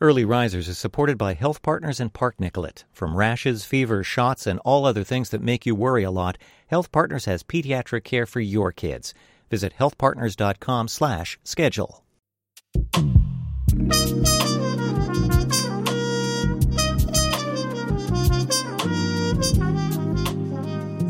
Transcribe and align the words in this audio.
Early 0.00 0.24
Risers 0.24 0.68
is 0.68 0.78
supported 0.78 1.18
by 1.18 1.34
Health 1.34 1.60
Partners 1.60 1.98
and 1.98 2.12
Park 2.12 2.38
Nicollet. 2.38 2.84
From 2.92 3.16
rashes, 3.16 3.64
fever, 3.64 4.04
shots, 4.04 4.46
and 4.46 4.60
all 4.60 4.86
other 4.86 5.02
things 5.02 5.30
that 5.30 5.42
make 5.42 5.66
you 5.66 5.74
worry 5.74 6.04
a 6.04 6.10
lot, 6.12 6.38
Health 6.68 6.92
Partners 6.92 7.24
has 7.24 7.42
pediatric 7.42 8.04
care 8.04 8.24
for 8.24 8.38
your 8.38 8.70
kids. 8.70 9.12
Visit 9.50 9.72
healthpartners.com/schedule. 9.76 12.04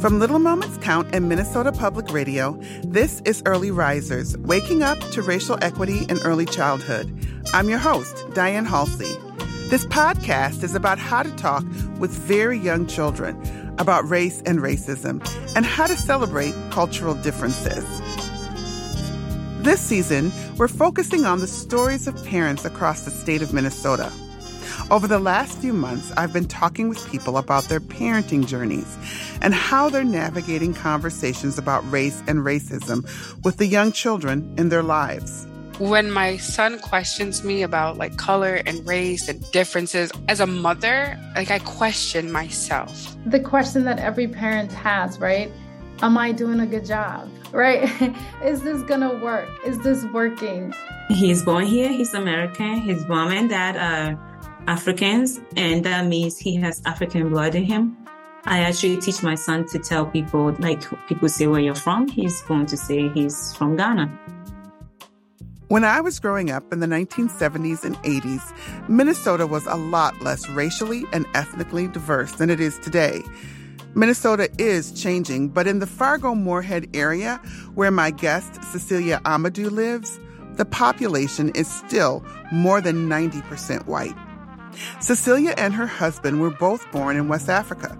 From 0.01 0.21
Little 0.21 0.39
Moments 0.39 0.79
Count 0.79 1.13
and 1.13 1.29
Minnesota 1.29 1.73
Public 1.73 2.13
Radio, 2.13 2.53
this 2.85 3.21
is 3.25 3.43
Early 3.47 3.73
Risers, 3.73 4.39
waking 4.39 4.85
up 4.85 5.01
to 5.11 5.23
racial 5.23 5.59
equity 5.61 6.05
in 6.09 6.21
early 6.21 6.47
childhood. 6.47 7.13
I'm 7.53 7.69
your 7.69 7.81
host, 7.81 8.15
Dianne 8.29 8.69
Haulcy. 8.69 9.13
This 9.71 9.87
podcast 9.87 10.63
is 10.63 10.77
about 10.77 11.01
how 11.01 11.25
to 11.25 11.35
talk 11.35 11.65
with 11.99 12.13
very 12.13 12.57
young 12.57 12.87
children 12.87 13.75
about 13.79 14.09
race 14.09 14.41
and 14.47 14.61
racism 14.61 15.21
and 15.57 15.67
how 15.67 15.89
to 15.89 15.97
celebrate 15.97 16.55
cultural 16.71 17.15
differences. 17.15 17.85
This 19.65 19.81
season, 19.81 20.31
we're 20.59 20.69
focusing 20.69 21.25
on 21.25 21.41
the 21.41 21.49
stories 21.49 22.07
of 22.07 22.25
parents 22.25 22.65
across 22.65 23.01
the 23.05 23.11
state 23.11 23.43
of 23.43 23.53
Minnesota. 23.53 24.13
Over 24.91 25.07
the 25.07 25.19
last 25.19 25.59
few 25.59 25.75
months, 25.75 26.13
I've 26.17 26.33
been 26.33 26.47
talking 26.49 26.89
with 26.89 27.07
people 27.11 27.37
about 27.37 27.65
their 27.65 27.79
parenting 27.79 28.47
journeys 28.47 28.97
and 29.43 29.53
how 29.53 29.91
they're 29.91 30.03
navigating 30.03 30.73
conversations 30.73 31.59
about 31.59 31.89
race 31.93 32.23
and 32.27 32.39
racism 32.39 33.05
with 33.45 33.59
the 33.59 33.67
young 33.67 33.93
children 33.93 34.55
in 34.57 34.71
their 34.71 34.83
lives. 34.83 35.47
When 35.79 36.11
my 36.11 36.39
son 36.39 36.79
questions 36.79 37.45
me 37.45 37.63
about 37.63 37.99
like 37.99 38.17
color 38.17 38.63
and 38.65 38.87
race 38.89 39.29
and 39.29 39.39
differences, 39.53 40.11
as 40.27 40.41
a 40.41 40.47
mother, 40.47 41.21
like 41.37 41.51
I 41.51 41.59
question 41.59 42.33
myself. 42.33 43.15
The 43.27 43.41
question 43.41 43.85
that 43.85 43.99
every 43.99 44.27
parent 44.27 44.73
has, 44.73 45.19
right? 45.21 45.53
Am 46.01 46.17
I 46.17 46.33
doing 46.33 46.61
a 46.61 46.67
good 46.67 46.87
job? 46.87 47.29
Right? 47.53 47.91
Is 48.43 48.63
this 48.63 48.83
gonna 48.85 49.23
work? 49.23 49.51
Is 49.67 49.79
this 49.81 50.03
working? 50.15 50.73
He's 51.11 51.43
born 51.43 51.67
here, 51.67 51.91
he's 51.91 52.15
American. 52.15 52.81
His 52.81 53.07
mom 53.07 53.33
and 53.33 53.51
dad 53.51 53.77
are 53.77 54.28
Africans, 54.69 55.41
and 55.57 55.83
that 55.85 56.07
means 56.07 56.37
he 56.37 56.55
has 56.57 56.83
African 56.85 57.31
blood 57.31 57.55
in 57.55 57.65
him. 57.65 57.97
I 58.45 58.61
actually 58.61 58.99
teach 58.99 59.23
my 59.23 59.35
son 59.35 59.67
to 59.69 59.79
tell 59.79 60.05
people, 60.05 60.55
like 60.59 60.83
people 61.09 61.31
say 61.31 61.47
where 61.47 61.59
you're 61.59 61.75
from, 61.75 62.07
he's 62.07 62.43
going 62.43 62.67
to 62.67 62.77
say 62.77 63.09
he's 63.09 63.57
from 63.57 63.77
Ghana. 63.77 64.07
When 65.69 65.85
I 65.85 66.03
was 66.03 66.21
growing 66.21 66.51
up 66.51 66.71
in 66.71 66.81
the 66.81 66.87
1970s 66.87 67.83
and 67.83 67.97
80s, 68.03 68.89
Minnesota 68.91 69.47
was 69.47 69.65
a 69.67 69.75
lot 69.75 70.21
less 70.21 70.47
racially 70.51 71.05
and 71.15 71.25
ethnically 71.35 71.89
diverse 71.89 72.33
than 72.33 72.51
it 72.51 72.61
is 72.61 72.79
today. 72.79 73.23
Minnesota 73.95 74.51
is 74.59 74.93
changing, 74.93 75.49
but 75.49 75.67
in 75.67 75.79
the 75.79 75.87
Fargo 75.87 76.35
Moorhead 76.35 76.95
area, 76.95 77.41
where 77.75 77.91
my 77.91 78.11
guest 78.11 78.63
Cecilia 78.65 79.21
Amadou 79.25 79.71
lives, 79.71 80.21
the 80.57 80.67
population 80.67 81.49
is 81.55 81.67
still 81.67 82.23
more 82.53 82.83
than 82.83 83.09
90% 83.09 83.87
white. 83.87 84.15
Cecilia 85.01 85.55
and 85.57 85.75
her 85.75 85.87
husband 85.87 86.41
were 86.41 86.51
both 86.51 86.91
born 86.93 87.17
in 87.17 87.29
West 87.29 87.49
Africa. 87.49 87.97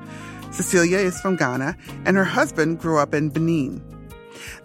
Cecilia 0.51 0.99
is 0.99 1.21
from 1.21 1.37
Ghana, 1.37 1.77
and 2.05 2.17
her 2.17 2.25
husband 2.25 2.81
grew 2.81 2.99
up 2.99 3.15
in 3.15 3.29
Benin. 3.29 3.83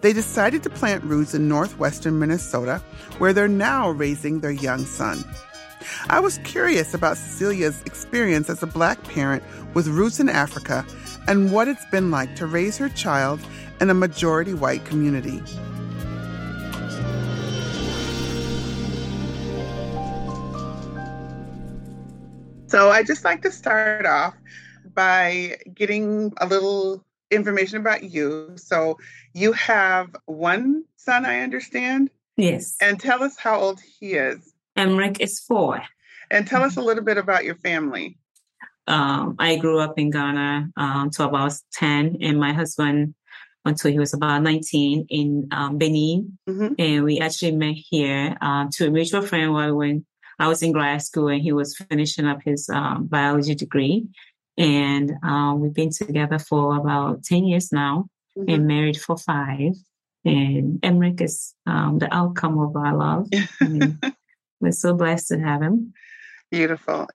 They 0.01 0.13
decided 0.13 0.63
to 0.63 0.69
plant 0.69 1.03
roots 1.03 1.33
in 1.33 1.47
northwestern 1.47 2.19
Minnesota, 2.19 2.81
where 3.17 3.33
they're 3.33 3.47
now 3.47 3.89
raising 3.89 4.39
their 4.39 4.51
young 4.51 4.85
son. 4.85 5.23
I 6.09 6.19
was 6.19 6.37
curious 6.39 6.93
about 6.93 7.17
Cecilia's 7.17 7.81
experience 7.83 8.49
as 8.49 8.63
a 8.63 8.67
black 8.67 9.03
parent 9.03 9.43
with 9.73 9.87
roots 9.87 10.19
in 10.19 10.29
Africa 10.29 10.85
and 11.27 11.51
what 11.51 11.67
it's 11.67 11.85
been 11.85 12.11
like 12.11 12.35
to 12.37 12.45
raise 12.45 12.77
her 12.77 12.89
child 12.89 13.39
in 13.81 13.89
a 13.89 13.93
majority 13.93 14.53
white 14.53 14.85
community. 14.85 15.41
So 22.73 22.89
I 22.89 23.03
just 23.03 23.23
like 23.23 23.43
to 23.43 23.51
start 23.51 24.07
off 24.07 24.33
by 24.95 25.57
getting 25.75 26.33
a 26.37 26.47
little 26.47 27.05
information 27.29 27.77
about 27.77 28.01
you. 28.03 28.53
So 28.55 28.97
you 29.35 29.51
have 29.51 30.15
one 30.25 30.85
son, 30.95 31.23
I 31.23 31.41
understand. 31.41 32.09
Yes. 32.35 32.75
And 32.81 32.99
tell 32.99 33.21
us 33.21 33.37
how 33.37 33.59
old 33.59 33.79
he 33.99 34.13
is. 34.13 34.55
Emmerich 34.75 35.19
is 35.19 35.39
four. 35.39 35.83
And 36.31 36.47
tell 36.47 36.63
us 36.63 36.75
a 36.75 36.81
little 36.81 37.03
bit 37.03 37.19
about 37.19 37.43
your 37.43 37.57
family. 37.57 38.17
Um, 38.87 39.35
I 39.37 39.57
grew 39.57 39.77
up 39.77 39.99
in 39.99 40.09
Ghana 40.09 40.71
um, 40.75 41.01
until 41.03 41.27
about 41.27 41.53
10, 41.73 42.17
and 42.21 42.39
my 42.39 42.53
husband 42.53 43.13
until 43.65 43.91
he 43.91 43.99
was 43.99 44.15
about 44.15 44.41
19 44.41 45.05
in 45.09 45.47
um, 45.51 45.77
Benin. 45.77 46.39
Mm-hmm. 46.49 46.73
And 46.79 47.03
we 47.03 47.19
actually 47.19 47.51
met 47.51 47.75
here 47.75 48.35
uh, 48.41 48.65
to 48.71 48.87
a 48.87 48.89
mutual 48.89 49.21
friend 49.21 49.53
while 49.53 49.67
we 49.67 49.73
went 49.73 50.05
I 50.43 50.47
was 50.47 50.61
in 50.61 50.73
grad 50.73 51.01
school 51.01 51.29
and 51.29 51.41
he 51.41 51.53
was 51.53 51.77
finishing 51.77 52.25
up 52.25 52.41
his 52.43 52.67
um, 52.67 53.05
biology 53.05 53.55
degree. 53.55 54.05
And 54.57 55.13
um, 55.23 55.61
we've 55.61 55.73
been 55.73 55.89
together 55.89 56.37
for 56.37 56.75
about 56.75 57.23
10 57.23 57.45
years 57.45 57.71
now 57.71 58.09
mm-hmm. 58.37 58.49
and 58.49 58.67
married 58.67 58.99
for 58.99 59.17
five. 59.17 59.71
And 60.25 60.79
Emmerich 60.83 61.21
is 61.21 61.55
um, 61.65 61.99
the 61.99 62.13
outcome 62.13 62.59
of 62.59 62.75
our 62.75 62.93
love. 62.93 63.29
we're 64.59 64.71
so 64.73 64.93
blessed 64.93 65.29
to 65.29 65.39
have 65.39 65.61
him. 65.61 65.93
Beautiful. 66.51 67.07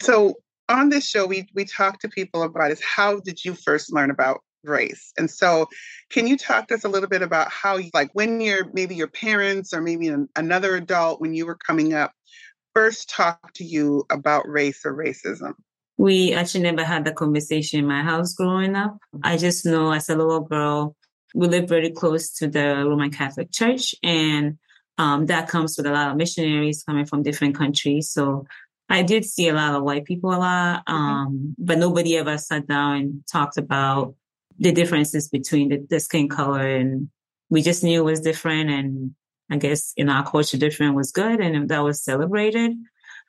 So 0.00 0.34
on 0.68 0.88
this 0.88 1.06
show, 1.06 1.26
we 1.26 1.46
we 1.54 1.64
talk 1.64 2.00
to 2.00 2.08
people 2.08 2.42
about 2.42 2.72
is 2.72 2.82
how 2.82 3.20
did 3.20 3.44
you 3.44 3.54
first 3.54 3.92
learn 3.92 4.10
about 4.10 4.40
race? 4.64 5.12
And 5.16 5.30
so, 5.30 5.68
can 6.10 6.26
you 6.26 6.36
talk 6.36 6.68
to 6.68 6.74
us 6.74 6.84
a 6.84 6.88
little 6.88 7.08
bit 7.08 7.22
about 7.22 7.50
how, 7.50 7.78
like, 7.94 8.10
when 8.14 8.40
you're 8.40 8.70
maybe 8.72 8.94
your 8.94 9.08
parents 9.08 9.72
or 9.72 9.80
maybe 9.80 10.08
an, 10.08 10.28
another 10.36 10.76
adult 10.76 11.20
when 11.20 11.34
you 11.34 11.46
were 11.46 11.56
coming 11.56 11.94
up, 11.94 12.12
first 12.74 13.10
talk 13.10 13.52
to 13.54 13.64
you 13.64 14.04
about 14.10 14.48
race 14.48 14.84
or 14.84 14.94
racism? 14.94 15.54
We 15.98 16.32
actually 16.32 16.62
never 16.62 16.84
had 16.84 17.04
the 17.04 17.12
conversation 17.12 17.78
in 17.78 17.86
my 17.86 18.02
house 18.02 18.34
growing 18.34 18.74
up. 18.74 18.98
I 19.22 19.36
just 19.36 19.64
know 19.64 19.92
as 19.92 20.08
a 20.08 20.16
little 20.16 20.40
girl, 20.40 20.96
we 21.34 21.48
lived 21.48 21.68
very 21.68 21.90
close 21.90 22.32
to 22.34 22.48
the 22.48 22.84
Roman 22.86 23.10
Catholic 23.10 23.52
Church, 23.52 23.94
and 24.02 24.58
um, 24.98 25.26
that 25.26 25.48
comes 25.48 25.76
with 25.76 25.86
a 25.86 25.92
lot 25.92 26.10
of 26.10 26.16
missionaries 26.16 26.82
coming 26.82 27.06
from 27.06 27.22
different 27.22 27.56
countries. 27.56 28.10
So 28.10 28.46
I 28.88 29.02
did 29.02 29.24
see 29.24 29.48
a 29.48 29.54
lot 29.54 29.74
of 29.74 29.82
white 29.82 30.04
people 30.04 30.30
a 30.30 30.36
lot, 30.36 30.86
mm-hmm. 30.86 30.94
um, 30.94 31.28
mm-hmm. 31.28 31.52
but 31.58 31.78
nobody 31.78 32.16
ever 32.16 32.36
sat 32.36 32.66
down 32.66 32.96
and 32.96 33.22
talked 33.30 33.56
about 33.56 34.14
the 34.58 34.72
differences 34.72 35.28
between 35.28 35.70
the, 35.70 35.86
the 35.88 36.00
skin 36.00 36.28
color, 36.28 36.66
and 36.66 37.08
we 37.48 37.62
just 37.62 37.82
knew 37.82 38.00
it 38.00 38.04
was 38.04 38.20
different, 38.20 38.70
and 38.70 39.14
I 39.50 39.56
guess 39.56 39.92
in 39.96 40.08
our 40.08 40.28
culture, 40.28 40.56
different 40.56 40.94
was 40.94 41.12
good 41.12 41.40
and 41.40 41.68
that 41.68 41.80
was 41.80 42.02
celebrated. 42.02 42.72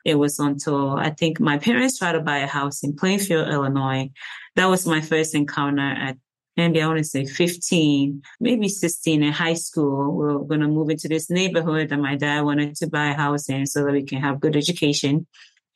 It 0.05 0.15
was 0.15 0.39
until 0.39 0.91
I 0.91 1.11
think 1.11 1.39
my 1.39 1.57
parents 1.57 1.97
tried 1.97 2.13
to 2.13 2.21
buy 2.21 2.39
a 2.39 2.47
house 2.47 2.83
in 2.83 2.95
Plainfield, 2.95 3.47
Illinois. 3.47 4.11
That 4.55 4.65
was 4.65 4.85
my 4.85 5.01
first 5.01 5.33
encounter 5.33 5.81
at 5.81 6.17
maybe 6.57 6.81
I 6.81 6.87
want 6.87 6.99
to 6.99 7.03
say 7.03 7.25
15, 7.25 8.21
maybe 8.39 8.69
16 8.69 9.23
in 9.23 9.31
high 9.31 9.53
school. 9.55 10.15
We 10.15 10.25
are 10.25 10.39
going 10.39 10.59
to 10.59 10.67
move 10.67 10.89
into 10.89 11.07
this 11.07 11.29
neighborhood 11.29 11.89
that 11.89 11.97
my 11.97 12.15
dad 12.15 12.41
wanted 12.41 12.75
to 12.75 12.87
buy 12.87 13.07
a 13.07 13.15
house 13.15 13.49
in 13.49 13.65
so 13.65 13.83
that 13.83 13.91
we 13.91 14.03
can 14.03 14.21
have 14.21 14.39
good 14.39 14.55
education. 14.55 15.25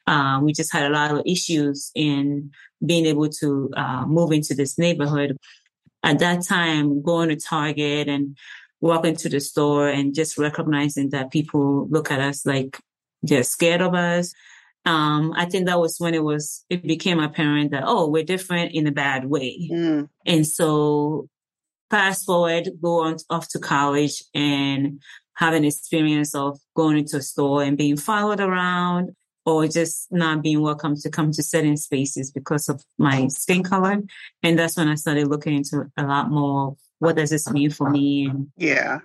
Um, 0.05 0.45
we 0.45 0.53
just 0.53 0.71
had 0.71 0.89
a 0.89 0.93
lot 0.93 1.11
of 1.11 1.23
issues 1.25 1.91
in 1.95 2.51
being 2.85 3.05
able 3.05 3.29
to 3.29 3.71
uh, 3.75 4.05
move 4.05 4.31
into 4.31 4.53
this 4.55 4.77
neighborhood. 4.77 5.37
At 6.03 6.19
that 6.19 6.45
time, 6.45 7.01
going 7.01 7.29
to 7.29 7.35
Target 7.35 8.07
and 8.07 8.37
walk 8.81 9.05
into 9.05 9.29
the 9.29 9.39
store 9.39 9.87
and 9.87 10.13
just 10.13 10.37
recognizing 10.37 11.09
that 11.09 11.31
people 11.31 11.87
look 11.89 12.11
at 12.11 12.19
us 12.19 12.45
like 12.45 12.79
they're 13.23 13.43
scared 13.43 13.81
of 13.81 13.93
us. 13.93 14.33
Um, 14.85 15.33
I 15.35 15.45
think 15.45 15.65
that 15.65 15.79
was 15.79 15.99
when 15.99 16.13
it 16.13 16.23
was, 16.23 16.63
it 16.69 16.83
became 16.83 17.19
apparent 17.19 17.71
that, 17.71 17.83
oh, 17.85 18.07
we're 18.07 18.23
different 18.23 18.73
in 18.73 18.87
a 18.87 18.91
bad 18.91 19.25
way. 19.25 19.69
Mm. 19.71 20.09
And 20.25 20.47
so 20.47 21.27
fast 21.89 22.25
forward, 22.25 22.69
go 22.81 23.01
on 23.03 23.17
off 23.29 23.49
to 23.49 23.59
college 23.59 24.23
and 24.33 25.01
have 25.35 25.53
an 25.53 25.65
experience 25.65 26.33
of 26.33 26.59
going 26.75 26.97
into 26.97 27.17
a 27.17 27.21
store 27.21 27.63
and 27.63 27.77
being 27.77 27.97
followed 27.97 28.39
around 28.39 29.11
or 29.45 29.67
just 29.67 30.07
not 30.11 30.41
being 30.41 30.61
welcome 30.61 30.95
to 30.95 31.09
come 31.09 31.31
to 31.31 31.43
certain 31.43 31.77
spaces 31.77 32.31
because 32.31 32.67
of 32.69 32.83
my 32.97 33.27
skin 33.27 33.63
color. 33.63 34.01
And 34.43 34.59
that's 34.59 34.77
when 34.77 34.89
I 34.89 34.95
started 34.95 35.27
looking 35.27 35.55
into 35.55 35.85
a 35.95 36.03
lot 36.03 36.29
more 36.29 36.75
what 36.99 37.15
does 37.15 37.29
this 37.29 37.49
mean 37.49 37.69
for 37.69 37.89
me? 37.89 38.31
Yeah. 38.57 38.99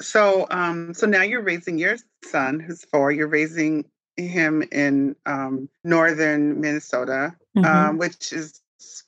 So, 0.00 0.46
um, 0.50 0.94
so 0.94 1.06
now 1.06 1.22
you're 1.22 1.42
raising 1.42 1.78
your 1.78 1.96
son, 2.24 2.60
who's 2.60 2.84
four. 2.84 3.12
You're 3.12 3.28
raising 3.28 3.84
him 4.16 4.62
in 4.72 5.16
um, 5.26 5.68
northern 5.84 6.60
Minnesota, 6.60 7.34
mm-hmm. 7.56 7.64
um, 7.64 7.98
which 7.98 8.32
is 8.32 8.60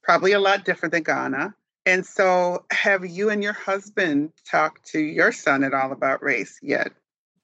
probably 0.02 0.32
a 0.32 0.40
lot 0.40 0.64
different 0.64 0.92
than 0.92 1.02
Ghana. 1.02 1.54
And 1.86 2.06
so, 2.06 2.64
have 2.72 3.04
you 3.04 3.28
and 3.28 3.42
your 3.42 3.52
husband 3.52 4.32
talked 4.50 4.86
to 4.92 5.00
your 5.00 5.32
son 5.32 5.64
at 5.64 5.74
all 5.74 5.92
about 5.92 6.22
race 6.22 6.58
yet? 6.62 6.92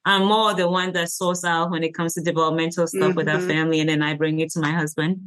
I'm 0.06 0.24
more 0.24 0.54
the 0.54 0.68
one 0.68 0.92
that 0.92 1.10
sorts 1.10 1.44
out 1.44 1.70
when 1.70 1.84
it 1.84 1.94
comes 1.94 2.14
to 2.14 2.22
developmental 2.22 2.86
stuff 2.86 3.10
mm-hmm. 3.10 3.16
with 3.16 3.28
our 3.28 3.36
mm-hmm. 3.36 3.48
family, 3.48 3.80
and 3.80 3.88
then 3.88 4.02
I 4.02 4.14
bring 4.14 4.40
it 4.40 4.50
to 4.52 4.60
my 4.60 4.72
husband. 4.72 5.20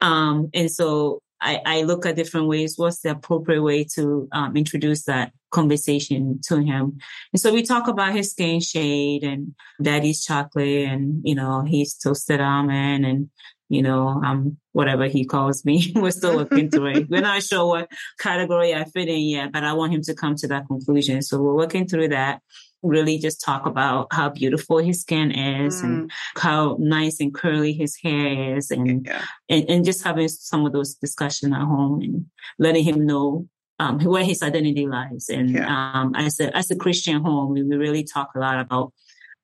Um, 0.00 0.48
and 0.54 0.70
so 0.70 1.20
I, 1.42 1.60
I, 1.66 1.82
look 1.82 2.06
at 2.06 2.16
different 2.16 2.46
ways. 2.46 2.74
What's 2.76 3.00
the 3.00 3.10
appropriate 3.10 3.62
way 3.62 3.84
to 3.94 4.28
um, 4.32 4.56
introduce 4.56 5.04
that 5.04 5.32
conversation 5.50 6.40
to 6.48 6.58
him? 6.58 6.98
And 7.32 7.40
so 7.40 7.52
we 7.52 7.62
talk 7.62 7.88
about 7.88 8.14
his 8.14 8.30
skin 8.30 8.60
shade 8.60 9.24
and 9.24 9.54
daddy's 9.82 10.24
chocolate, 10.24 10.88
and 10.88 11.20
you 11.24 11.34
know, 11.34 11.62
he's 11.62 11.94
toasted 11.94 12.40
almond, 12.40 13.04
and 13.04 13.28
you 13.68 13.82
know, 13.82 14.06
um, 14.06 14.58
whatever 14.72 15.06
he 15.06 15.24
calls 15.24 15.64
me. 15.64 15.92
We're 15.96 16.10
still 16.10 16.36
looking 16.36 16.70
through 16.70 16.88
it. 16.88 17.10
We're 17.10 17.22
not 17.22 17.42
sure 17.42 17.66
what 17.66 17.90
category 18.18 18.74
I 18.74 18.84
fit 18.84 19.08
in 19.08 19.20
yet, 19.20 19.52
but 19.52 19.64
I 19.64 19.72
want 19.72 19.94
him 19.94 20.02
to 20.02 20.14
come 20.14 20.36
to 20.36 20.48
that 20.48 20.66
conclusion. 20.66 21.22
So 21.22 21.40
we're 21.40 21.54
working 21.54 21.88
through 21.88 22.08
that 22.08 22.42
really 22.82 23.18
just 23.18 23.40
talk 23.40 23.66
about 23.66 24.08
how 24.12 24.28
beautiful 24.28 24.78
his 24.78 25.00
skin 25.00 25.30
is 25.30 25.80
mm. 25.80 25.84
and 25.84 26.12
how 26.36 26.76
nice 26.80 27.20
and 27.20 27.34
curly 27.34 27.72
his 27.72 27.96
hair 27.96 28.56
is 28.56 28.70
and, 28.70 29.06
yeah. 29.06 29.24
and, 29.48 29.68
and 29.70 29.84
just 29.84 30.02
having 30.02 30.28
some 30.28 30.66
of 30.66 30.72
those 30.72 30.94
discussions 30.94 31.52
at 31.52 31.60
home 31.60 32.00
and 32.02 32.26
letting 32.58 32.84
him 32.84 33.06
know 33.06 33.48
um, 33.82 33.98
where 34.00 34.24
his 34.24 34.42
identity 34.42 34.86
lies. 34.86 35.28
And 35.28 35.50
yeah. 35.50 35.66
um, 35.66 36.14
as 36.14 36.38
a 36.40 36.54
as 36.56 36.70
a 36.70 36.76
Christian 36.76 37.22
home, 37.22 37.52
we, 37.52 37.62
we 37.62 37.76
really 37.76 38.04
talk 38.04 38.30
a 38.34 38.38
lot 38.38 38.60
about 38.60 38.92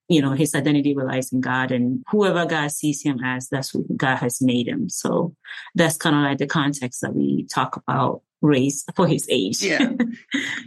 you 0.08 0.22
know 0.22 0.32
his 0.32 0.54
identity 0.54 0.94
relies 0.94 1.32
in 1.32 1.40
God, 1.40 1.72
and 1.72 2.04
whoever 2.10 2.46
God 2.46 2.70
sees 2.70 3.02
him 3.02 3.22
as, 3.24 3.48
that's 3.48 3.70
who 3.70 3.84
God 3.96 4.16
has 4.16 4.40
made 4.40 4.68
him. 4.68 4.88
So 4.88 5.34
that's 5.74 5.96
kind 5.96 6.16
of 6.16 6.22
like 6.22 6.38
the 6.38 6.46
context 6.46 7.00
that 7.00 7.14
we 7.14 7.46
talk 7.52 7.76
about 7.76 8.22
race 8.40 8.84
for 8.94 9.06
his 9.06 9.26
age. 9.28 9.62
Yeah. 9.62 9.92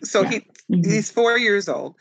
So 0.03 0.21
yeah. 0.21 0.29
he 0.29 0.39
mm-hmm. 0.39 0.89
he's 0.91 1.11
four 1.11 1.37
years 1.37 1.69
old. 1.69 1.95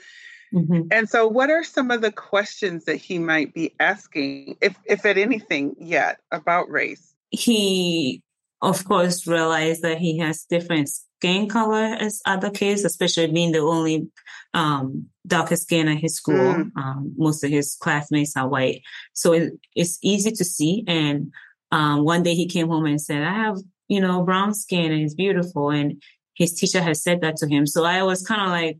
Mm-hmm. 0.52 0.88
And 0.90 1.08
so, 1.08 1.28
what 1.28 1.50
are 1.50 1.64
some 1.64 1.90
of 1.90 2.00
the 2.00 2.12
questions 2.12 2.84
that 2.86 2.96
he 2.96 3.18
might 3.18 3.54
be 3.54 3.74
asking, 3.78 4.56
if, 4.60 4.76
if 4.84 5.06
at 5.06 5.18
anything 5.18 5.76
yet, 5.78 6.20
about 6.30 6.70
race? 6.70 7.14
He, 7.30 8.22
of 8.60 8.84
course, 8.84 9.26
realized 9.26 9.82
that 9.82 9.98
he 9.98 10.18
has 10.18 10.44
different 10.44 10.88
skin 10.88 11.48
color 11.48 11.96
as 11.98 12.20
other 12.26 12.50
kids, 12.50 12.84
especially 12.84 13.28
being 13.28 13.52
the 13.52 13.58
only 13.58 14.08
um, 14.54 15.06
darker 15.26 15.56
skin 15.56 15.88
at 15.88 15.98
his 15.98 16.16
school. 16.16 16.34
Mm. 16.34 16.70
Um, 16.76 17.14
most 17.16 17.44
of 17.44 17.50
his 17.50 17.76
classmates 17.80 18.36
are 18.36 18.48
white. 18.48 18.82
So 19.12 19.34
it, 19.34 19.52
it's 19.76 19.98
easy 20.02 20.32
to 20.32 20.44
see. 20.44 20.84
And 20.86 21.32
um, 21.70 22.04
one 22.04 22.22
day 22.22 22.34
he 22.34 22.46
came 22.46 22.68
home 22.68 22.86
and 22.86 23.00
said, 23.00 23.22
I 23.22 23.32
have, 23.32 23.58
you 23.88 24.00
know, 24.00 24.22
brown 24.22 24.54
skin 24.54 24.92
and 24.92 25.02
it's 25.02 25.14
beautiful. 25.14 25.70
And 25.70 26.02
his 26.34 26.54
teacher 26.54 26.82
has 26.82 27.02
said 27.02 27.20
that 27.20 27.36
to 27.36 27.48
him. 27.48 27.66
So 27.66 27.84
I 27.84 28.02
was 28.02 28.26
kind 28.26 28.42
of 28.42 28.48
like, 28.48 28.78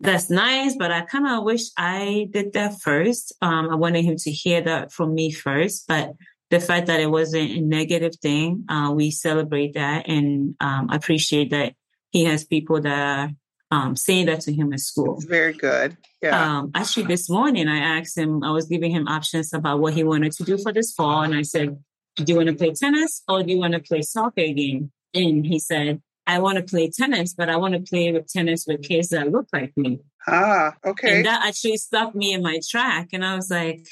that's 0.00 0.30
nice, 0.30 0.76
but 0.76 0.90
I 0.90 1.02
kind 1.02 1.26
of 1.26 1.44
wish 1.44 1.62
I 1.76 2.28
did 2.30 2.52
that 2.52 2.80
first. 2.80 3.34
Um, 3.40 3.70
I 3.70 3.74
wanted 3.76 4.04
him 4.04 4.16
to 4.18 4.30
hear 4.30 4.60
that 4.62 4.92
from 4.92 5.14
me 5.14 5.32
first, 5.32 5.86
but 5.88 6.12
the 6.50 6.60
fact 6.60 6.86
that 6.86 7.00
it 7.00 7.10
wasn't 7.10 7.50
a 7.50 7.60
negative 7.60 8.14
thing, 8.16 8.64
uh, 8.68 8.92
we 8.94 9.10
celebrate 9.10 9.74
that 9.74 10.08
and 10.08 10.54
um, 10.60 10.90
appreciate 10.90 11.50
that 11.50 11.74
he 12.10 12.24
has 12.24 12.44
people 12.44 12.80
that 12.80 12.98
are 12.98 13.30
um, 13.70 13.96
saying 13.96 14.26
that 14.26 14.40
to 14.42 14.52
him 14.52 14.72
at 14.72 14.80
school. 14.80 15.16
It's 15.16 15.24
very 15.24 15.52
good. 15.52 15.96
Yeah. 16.22 16.58
Um, 16.58 16.70
actually, 16.74 17.06
this 17.06 17.28
morning 17.28 17.66
I 17.66 17.78
asked 17.78 18.16
him, 18.16 18.44
I 18.44 18.50
was 18.52 18.66
giving 18.66 18.92
him 18.92 19.08
options 19.08 19.52
about 19.52 19.80
what 19.80 19.94
he 19.94 20.04
wanted 20.04 20.32
to 20.32 20.44
do 20.44 20.56
for 20.56 20.72
this 20.72 20.92
fall. 20.92 21.22
And 21.22 21.34
I 21.34 21.42
said, 21.42 21.76
do 22.16 22.24
you 22.26 22.36
want 22.36 22.48
to 22.48 22.54
play 22.54 22.72
tennis 22.72 23.22
or 23.28 23.42
do 23.42 23.52
you 23.52 23.58
want 23.58 23.74
to 23.74 23.80
play 23.80 24.02
soccer 24.02 24.42
again? 24.42 24.92
And 25.14 25.44
he 25.46 25.58
said, 25.58 26.00
I 26.26 26.38
want 26.40 26.56
to 26.58 26.64
play 26.64 26.90
tennis, 26.90 27.34
but 27.34 27.48
I 27.48 27.56
want 27.56 27.74
to 27.74 27.80
play 27.80 28.12
with 28.12 28.26
tennis 28.32 28.66
with 28.66 28.82
kids 28.82 29.10
that 29.10 29.30
look 29.30 29.46
like 29.52 29.72
me. 29.76 30.00
Ah, 30.26 30.74
okay. 30.84 31.18
And 31.18 31.26
that 31.26 31.46
actually 31.46 31.76
stopped 31.76 32.16
me 32.16 32.32
in 32.32 32.42
my 32.42 32.60
track. 32.68 33.10
And 33.12 33.24
I 33.24 33.36
was 33.36 33.50
like, 33.50 33.86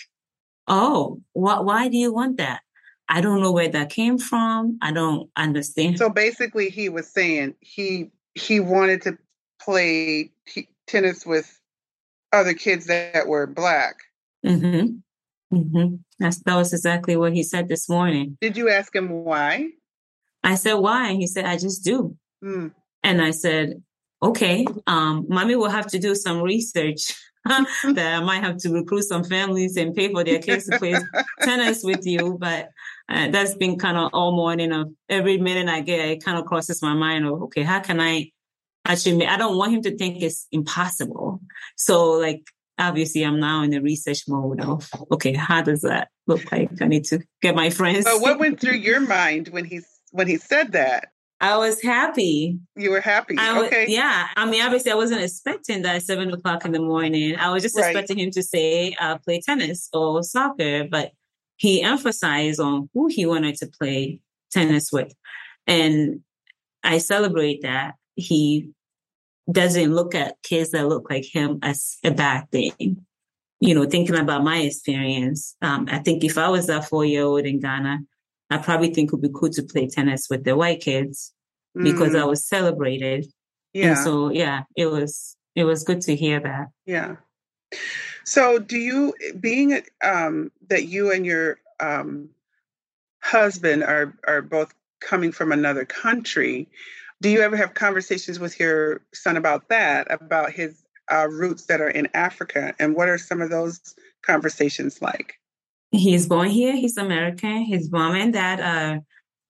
oh, 0.67 1.21
what, 1.33 1.65
why 1.65 1.89
do 1.89 1.97
you 1.97 2.13
want 2.13 2.39
that? 2.39 2.63
I 3.09 3.21
don't 3.21 3.43
know 3.43 3.53
where 3.53 3.69
that 3.69 3.91
came 3.91 4.19
from. 4.19 4.79
I 4.83 4.91
don't 4.93 5.31
understand. 5.37 5.99
So 5.99 6.09
basically, 6.09 6.71
he 6.71 6.89
was 6.89 7.07
saying 7.13 7.55
he 7.61 8.11
he 8.35 8.61
wanted 8.61 9.03
to 9.03 9.19
play 9.61 10.33
t- 10.49 10.69
tennis 10.87 11.25
with 11.25 11.61
other 12.33 12.55
kids 12.55 12.87
that 12.87 13.29
were 13.29 13.47
black. 13.47 13.97
Mm-hmm. 14.45 15.57
Mm-hmm. 15.57 15.95
That's, 16.19 16.43
that 16.43 16.57
was 16.57 16.73
exactly 16.73 17.17
what 17.17 17.33
he 17.33 17.43
said 17.43 17.69
this 17.69 17.89
morning. 17.89 18.39
Did 18.41 18.57
you 18.57 18.71
ask 18.71 18.95
him 18.95 19.11
why? 19.11 19.69
I 20.43 20.57
said, 20.57 20.75
why? 20.75 21.11
And 21.11 21.19
he 21.19 21.27
said, 21.27 21.45
I 21.45 21.57
just 21.57 21.85
do. 21.85 22.17
Mm. 22.45 22.73
And 23.03 23.23
I 23.23 23.31
said, 23.31 23.83
okay, 24.23 24.67
um, 24.87 25.27
mommy 25.29 25.57
will 25.57 25.71
have 25.71 25.87
to 25.89 25.99
do 25.99 26.15
some 26.15 26.43
research 26.43 27.15
that 27.45 27.67
I 28.17 28.21
might 28.21 28.43
have 28.43 28.57
to 28.59 28.73
recruit 28.73 29.03
some 29.03 29.25
families 29.25 29.77
and 29.77 29.95
pay 29.95 30.11
for 30.11 30.25
their 30.25 30.41
kids 30.41 30.67
to 30.67 30.79
play 30.79 30.95
tennis 31.43 31.83
with 31.85 32.07
you. 32.07 32.37
But 32.41 32.71
uh, 33.09 33.31
that's 33.31 33.55
been 33.55 33.79
kind 33.79 33.99
of 33.99 34.11
all 34.13 34.33
morning 34.33 34.73
of 34.73 34.91
every 35.09 35.39
minute 35.39 35.69
I 35.69 35.81
get, 35.83 36.09
it 36.09 36.25
kind 36.25 36.39
of 36.39 36.47
crosses 36.47 36.83
my 36.83 36.95
mind 36.95 37.27
of, 37.27 37.43
okay, 37.45 37.63
how 37.63 37.81
can 37.81 38.01
I 38.01 38.31
actually, 38.87 39.27
I 39.27 39.37
don't 39.37 39.59
want 39.59 39.75
him 39.75 39.83
to 39.83 39.97
think 39.97 40.23
it's 40.23 40.47
impossible. 40.53 41.41
So 41.77 42.13
like, 42.13 42.47
obviously 42.79 43.23
I'm 43.25 43.41
now 43.41 43.63
in 43.63 43.71
the 43.71 43.81
research 43.81 44.23
mode 44.27 44.61
of, 44.61 44.89
okay, 45.13 45.35
how 45.35 45.61
does 45.61 45.83
that 45.83 46.09
look 46.27 46.51
like? 46.51 46.71
I 46.81 46.87
need 46.87 47.05
to 47.07 47.21
get 47.43 47.55
my 47.55 47.69
friends. 47.69 48.05
But 48.05 48.23
what 48.23 48.39
went 48.41 48.59
through 48.59 48.77
your 48.77 49.01
mind 49.01 49.49
when 49.49 49.67
he, 49.67 49.81
when 50.13 50.27
he 50.27 50.39
said 50.39 50.73
that? 50.73 51.09
I 51.41 51.57
was 51.57 51.83
happy. 51.83 52.59
You 52.77 52.91
were 52.91 53.01
happy. 53.01 53.37
I 53.39 53.67
okay. 53.67 53.87
Yeah. 53.89 54.29
I 54.37 54.47
mean, 54.49 54.63
obviously, 54.63 54.93
I 54.93 54.95
wasn't 54.95 55.23
expecting 55.23 55.83
that 55.83 55.97
at 55.97 56.03
seven 56.03 56.33
o'clock 56.33 56.65
in 56.65 56.73
the 56.73 56.81
morning. 56.81 57.37
I 57.37 57.51
was 57.51 57.63
just 57.63 57.77
right. 57.77 57.87
expecting 57.87 58.19
him 58.19 58.31
to 58.31 58.43
say, 58.43 58.95
uh, 59.01 59.19
play 59.19 59.41
tennis 59.41 59.89
or 59.93 60.23
soccer, 60.23 60.85
but 60.85 61.13
he 61.57 61.83
emphasized 61.83 62.61
on 62.61 62.89
who 62.95 63.09
he 63.09 63.27
wanted 63.27 63.57
to 63.57 63.67
play 63.67 64.21
tennis 64.53 64.91
with. 64.93 65.15
And 65.67 66.21
I 66.83 66.99
celebrate 66.99 67.63
that. 67.63 67.95
He 68.17 68.71
doesn't 69.51 69.95
look 69.95 70.15
at 70.15 70.43
kids 70.43 70.71
that 70.71 70.89
look 70.89 71.11
like 71.11 71.25
him 71.25 71.59
as 71.63 71.99
a 72.05 72.11
bad 72.11 72.51
thing. 72.51 73.05
You 73.61 73.75
know, 73.75 73.85
thinking 73.87 74.17
about 74.17 74.45
my 74.45 74.59
experience, 74.59 75.57
um, 75.63 75.89
I 75.91 75.99
think 75.99 76.25
if 76.25 76.39
I 76.39 76.49
was 76.49 76.67
that 76.67 76.89
four 76.89 77.05
year 77.05 77.25
old 77.25 77.47
in 77.47 77.61
Ghana, 77.61 78.01
I 78.51 78.59
probably 78.59 78.93
think 78.93 79.09
it 79.09 79.13
would 79.13 79.23
be 79.23 79.31
cool 79.35 79.51
to 79.51 79.63
play 79.63 79.89
tennis 79.89 80.29
with 80.29 80.45
the 80.45 80.57
white 80.57 80.81
kids 80.81 81.33
mm. 81.77 81.85
because 81.85 82.15
I 82.15 82.25
was 82.25 82.47
celebrated. 82.47 83.27
Yeah. 83.73 83.89
And 83.89 83.99
so 83.99 84.31
yeah, 84.31 84.65
it 84.77 84.87
was 84.87 85.37
it 85.55 85.65
was 85.65 85.85
good 85.85 86.01
to 86.03 86.17
hear 86.17 86.41
that. 86.41 86.69
Yeah. 86.87 87.17
So 88.25 88.59
do 88.59 88.79
you 88.79 89.15
being 89.41 89.83
um 90.03 90.53
that 90.69 90.87
you 90.87 91.13
and 91.13 91.25
your 91.27 91.59
um 91.81 92.29
husband 93.23 93.83
are 93.83 94.15
are 94.27 94.43
both 94.43 94.75
coming 95.01 95.33
from 95.33 95.53
another 95.53 95.85
country, 95.85 96.69
do 97.21 97.29
you 97.29 97.41
ever 97.41 97.57
have 97.57 97.75
conversations 97.75 98.39
with 98.39 98.59
your 98.59 99.01
son 99.13 99.37
about 99.37 99.69
that, 99.69 100.11
about 100.11 100.51
his 100.53 100.83
uh, 101.11 101.29
roots 101.31 101.67
that 101.67 101.81
are 101.81 101.89
in 101.89 102.09
Africa, 102.15 102.75
and 102.79 102.95
what 102.95 103.09
are 103.09 103.19
some 103.19 103.41
of 103.41 103.51
those 103.51 103.95
conversations 104.23 105.03
like? 105.03 105.35
He's 105.95 106.27
born 106.27 106.49
here. 106.49 106.75
He's 106.75 106.97
American. 106.97 107.65
His 107.65 107.91
mom 107.91 108.15
and 108.17 108.33
dad 108.33 108.61
are 108.61 108.97
uh, 108.97 109.01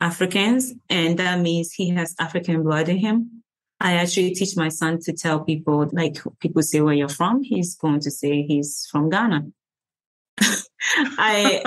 Africans, 0.00 0.74
and 0.90 1.18
that 1.18 1.40
means 1.40 1.72
he 1.72 1.88
has 1.90 2.14
African 2.18 2.62
blood 2.62 2.88
in 2.88 2.98
him. 2.98 3.42
I 3.80 3.94
actually 3.94 4.34
teach 4.34 4.56
my 4.56 4.68
son 4.68 4.98
to 5.04 5.12
tell 5.12 5.40
people, 5.40 5.88
like 5.92 6.18
people 6.40 6.62
say 6.62 6.80
where 6.80 6.94
you're 6.94 7.08
from, 7.08 7.42
he's 7.42 7.74
going 7.74 8.00
to 8.00 8.10
say 8.10 8.42
he's 8.42 8.86
from 8.90 9.10
Ghana. 9.10 9.46
I, 11.18 11.62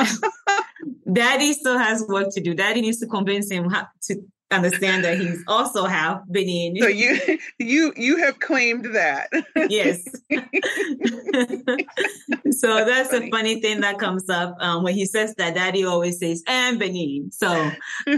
daddy 1.12 1.54
still 1.54 1.78
has 1.78 2.06
work 2.08 2.30
to 2.34 2.42
do. 2.42 2.54
Daddy 2.54 2.82
needs 2.82 3.00
to 3.00 3.08
convince 3.08 3.52
him 3.52 3.70
to 4.04 4.22
understand 4.52 5.04
that 5.04 5.20
he's 5.20 5.44
also 5.48 5.86
half 5.86 6.22
Benin. 6.30 6.76
So 6.78 6.88
you 6.88 7.20
you 7.60 7.94
you 7.96 8.18
have 8.18 8.40
claimed 8.40 8.86
that. 8.96 9.30
yes. 9.70 10.04
so 12.52 12.86
that's, 12.86 13.14
a 13.14 13.30
funny 13.30 13.62
thing 13.62 13.82
that 13.82 14.00
comes 14.00 14.30
up 14.30 14.56
um, 14.60 14.84
when 14.84 14.94
he 14.94 15.06
says 15.06 15.34
that. 15.38 15.56
Daddy 15.56 15.86
always 15.86 16.20
says, 16.20 16.44
"And 16.48 16.80
Benin." 16.80 17.32
So 17.32 17.72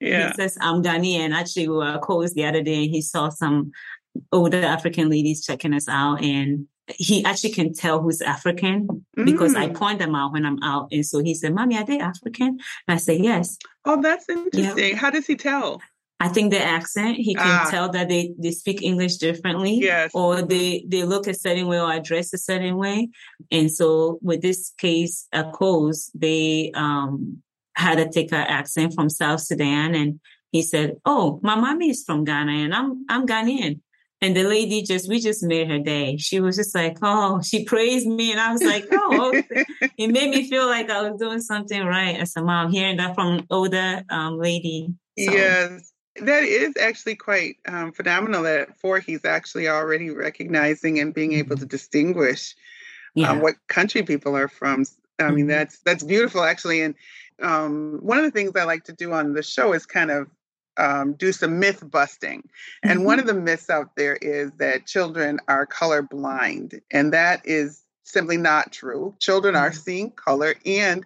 yeah, 0.00 0.28
he 0.28 0.34
says, 0.34 0.56
"I'm 0.60 0.82
Ghanaian." 0.82 1.32
Actually, 1.32 1.68
we 1.68 1.76
were 1.76 1.98
close 1.98 2.34
the 2.34 2.46
other 2.46 2.62
day, 2.62 2.84
and 2.84 2.90
he 2.90 3.02
saw 3.02 3.28
some 3.28 3.72
older 4.32 4.62
African 4.62 5.10
ladies 5.10 5.44
checking 5.44 5.74
us 5.74 5.88
out, 5.88 6.22
and 6.22 6.66
he 6.88 7.24
actually 7.24 7.52
can 7.52 7.72
tell 7.72 8.02
who's 8.02 8.20
African 8.20 9.06
because 9.14 9.54
I 9.54 9.68
mm. 9.68 9.74
point 9.74 9.98
them 9.98 10.14
out 10.14 10.32
when 10.32 10.44
I'm 10.44 10.62
out. 10.62 10.88
And 10.92 11.04
so 11.04 11.20
he 11.20 11.34
said, 11.34 11.54
Mommy, 11.54 11.78
are 11.78 11.84
they 11.84 11.98
African? 11.98 12.48
And 12.48 12.94
I 12.94 12.96
say, 12.96 13.16
Yes. 13.16 13.58
Oh, 13.84 14.00
that's 14.00 14.28
interesting. 14.28 14.90
Yeah. 14.90 14.96
How 14.96 15.10
does 15.10 15.26
he 15.26 15.36
tell? 15.36 15.80
I 16.20 16.28
think 16.28 16.52
the 16.52 16.62
accent, 16.62 17.16
he 17.16 17.34
can 17.34 17.44
ah. 17.44 17.68
tell 17.70 17.90
that 17.90 18.08
they, 18.08 18.32
they 18.38 18.52
speak 18.52 18.82
English 18.82 19.16
differently. 19.16 19.74
Yes. 19.74 20.10
Or 20.14 20.42
they, 20.42 20.84
they 20.88 21.02
look 21.02 21.26
a 21.26 21.34
certain 21.34 21.66
way 21.66 21.80
or 21.80 21.92
address 21.92 22.32
a 22.32 22.38
certain 22.38 22.76
way. 22.76 23.10
And 23.50 23.70
so 23.70 24.18
with 24.22 24.40
this 24.40 24.72
case, 24.78 25.26
a 25.32 25.44
Coast, 25.44 26.12
they 26.14 26.70
um 26.74 27.42
had 27.76 27.96
to 27.96 28.08
take 28.08 28.32
an 28.32 28.38
accent 28.38 28.94
from 28.94 29.10
South 29.10 29.40
Sudan 29.40 29.94
and 29.94 30.20
he 30.52 30.62
said, 30.62 30.96
Oh, 31.04 31.40
my 31.42 31.56
mommy 31.56 31.90
is 31.90 32.04
from 32.04 32.24
Ghana 32.24 32.52
and 32.52 32.74
I'm 32.74 33.04
I'm 33.08 33.26
Ghanaian. 33.26 33.80
And 34.24 34.34
the 34.34 34.44
lady 34.44 34.80
just, 34.80 35.06
we 35.06 35.20
just 35.20 35.42
made 35.42 35.68
her 35.68 35.78
day. 35.78 36.16
She 36.16 36.40
was 36.40 36.56
just 36.56 36.74
like, 36.74 36.96
oh, 37.02 37.42
she 37.44 37.66
praised 37.66 38.06
me. 38.06 38.30
And 38.30 38.40
I 38.40 38.52
was 38.52 38.62
like, 38.62 38.86
oh, 38.90 39.42
it 39.98 40.08
made 40.10 40.30
me 40.30 40.48
feel 40.48 40.66
like 40.66 40.88
I 40.88 41.10
was 41.10 41.20
doing 41.20 41.42
something 41.42 41.84
right 41.84 42.16
as 42.18 42.34
a 42.34 42.42
mom, 42.42 42.70
hearing 42.70 42.96
that 42.96 43.14
from 43.14 43.34
an 43.34 43.46
older 43.50 44.02
um, 44.08 44.38
lady. 44.38 44.94
So. 45.18 45.30
Yes. 45.30 45.92
That 46.22 46.44
is 46.44 46.74
actually 46.80 47.16
quite 47.16 47.56
um, 47.68 47.92
phenomenal 47.92 48.44
that 48.44 48.60
at 48.60 48.80
four, 48.80 48.98
he's 48.98 49.26
actually 49.26 49.68
already 49.68 50.08
recognizing 50.08 51.00
and 51.00 51.12
being 51.12 51.34
able 51.34 51.56
to 51.58 51.66
distinguish 51.66 52.54
um, 53.16 53.22
yeah. 53.22 53.30
um, 53.32 53.40
what 53.40 53.56
country 53.68 54.04
people 54.04 54.36
are 54.36 54.48
from. 54.48 54.86
I 55.18 55.24
mean, 55.24 55.40
mm-hmm. 55.40 55.48
that's 55.48 55.80
that's 55.80 56.02
beautiful, 56.02 56.44
actually. 56.44 56.82
And 56.82 56.94
um, 57.42 57.98
one 58.00 58.18
of 58.18 58.24
the 58.24 58.30
things 58.30 58.52
I 58.54 58.64
like 58.64 58.84
to 58.84 58.92
do 58.92 59.12
on 59.12 59.34
the 59.34 59.42
show 59.42 59.72
is 59.74 59.86
kind 59.86 60.10
of 60.10 60.28
um, 60.76 61.14
do 61.14 61.32
some 61.32 61.58
myth 61.58 61.82
busting. 61.88 62.48
And 62.82 62.98
mm-hmm. 62.98 63.06
one 63.06 63.20
of 63.20 63.26
the 63.26 63.34
myths 63.34 63.70
out 63.70 63.96
there 63.96 64.16
is 64.16 64.52
that 64.58 64.86
children 64.86 65.40
are 65.48 65.66
color 65.66 66.02
blind, 66.02 66.80
and 66.90 67.12
that 67.12 67.42
is 67.46 67.82
simply 68.02 68.36
not 68.36 68.72
true. 68.72 69.14
Children 69.18 69.54
mm-hmm. 69.54 69.64
are 69.64 69.72
seeing 69.72 70.10
color, 70.10 70.54
and 70.64 71.04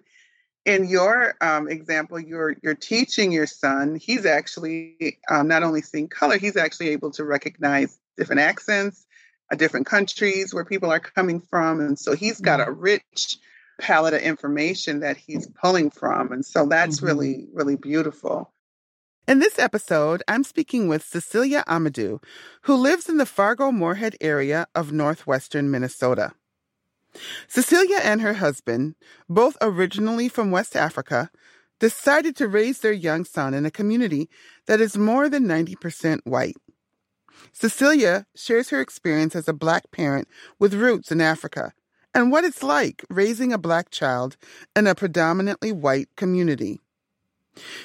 in 0.64 0.86
your 0.86 1.34
um, 1.40 1.68
example, 1.68 2.20
you're 2.20 2.56
you're 2.62 2.74
teaching 2.74 3.32
your 3.32 3.46
son. 3.46 3.96
He's 3.96 4.26
actually 4.26 5.18
um, 5.30 5.48
not 5.48 5.62
only 5.62 5.82
seeing 5.82 6.08
color, 6.08 6.38
he's 6.38 6.56
actually 6.56 6.90
able 6.90 7.10
to 7.12 7.24
recognize 7.24 7.98
different 8.16 8.40
accents, 8.42 9.06
uh, 9.50 9.56
different 9.56 9.86
countries 9.86 10.52
where 10.52 10.64
people 10.64 10.90
are 10.90 11.00
coming 11.00 11.40
from, 11.40 11.80
and 11.80 11.98
so 11.98 12.14
he's 12.14 12.40
got 12.40 12.60
mm-hmm. 12.60 12.70
a 12.70 12.74
rich 12.74 13.38
palette 13.80 14.12
of 14.12 14.20
information 14.20 15.00
that 15.00 15.16
he's 15.16 15.46
pulling 15.46 15.90
from, 15.90 16.32
and 16.32 16.44
so 16.44 16.66
that's 16.66 16.98
mm-hmm. 16.98 17.06
really 17.06 17.46
really 17.52 17.76
beautiful. 17.76 18.52
In 19.28 19.40
this 19.40 19.58
episode, 19.58 20.22
I'm 20.26 20.42
speaking 20.42 20.88
with 20.88 21.04
Cecilia 21.04 21.62
Amadou, 21.68 22.22
who 22.62 22.74
lives 22.74 23.10
in 23.10 23.18
the 23.18 23.26
Fargo 23.26 23.70
Moorhead 23.70 24.16
area 24.22 24.66
of 24.74 24.90
northwestern 24.90 25.70
Minnesota. 25.70 26.32
Cecilia 27.46 27.98
and 28.02 28.22
her 28.22 28.32
husband, 28.32 28.94
both 29.28 29.58
originally 29.60 30.30
from 30.30 30.50
West 30.50 30.74
Africa, 30.74 31.30
decided 31.78 32.36
to 32.36 32.48
raise 32.48 32.78
their 32.78 32.94
young 32.94 33.26
son 33.26 33.52
in 33.52 33.66
a 33.66 33.70
community 33.70 34.30
that 34.64 34.80
is 34.80 34.96
more 34.96 35.28
than 35.28 35.44
90% 35.44 36.20
white. 36.24 36.56
Cecilia 37.52 38.24
shares 38.34 38.70
her 38.70 38.80
experience 38.80 39.36
as 39.36 39.46
a 39.46 39.52
black 39.52 39.90
parent 39.90 40.26
with 40.58 40.72
roots 40.72 41.12
in 41.12 41.20
Africa 41.20 41.74
and 42.14 42.32
what 42.32 42.44
it's 42.44 42.62
like 42.62 43.04
raising 43.10 43.52
a 43.52 43.58
black 43.58 43.90
child 43.90 44.38
in 44.74 44.86
a 44.86 44.94
predominantly 44.94 45.70
white 45.70 46.08
community. 46.16 46.80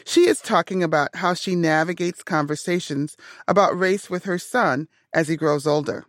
She 0.05 0.27
is 0.27 0.39
talking 0.39 0.83
about 0.83 1.15
how 1.15 1.33
she 1.33 1.55
navigates 1.55 2.23
conversations 2.23 3.17
about 3.47 3.77
race 3.77 4.09
with 4.09 4.25
her 4.25 4.39
son 4.39 4.87
as 5.13 5.27
he 5.27 5.35
grows 5.35 5.67
older. 5.67 6.05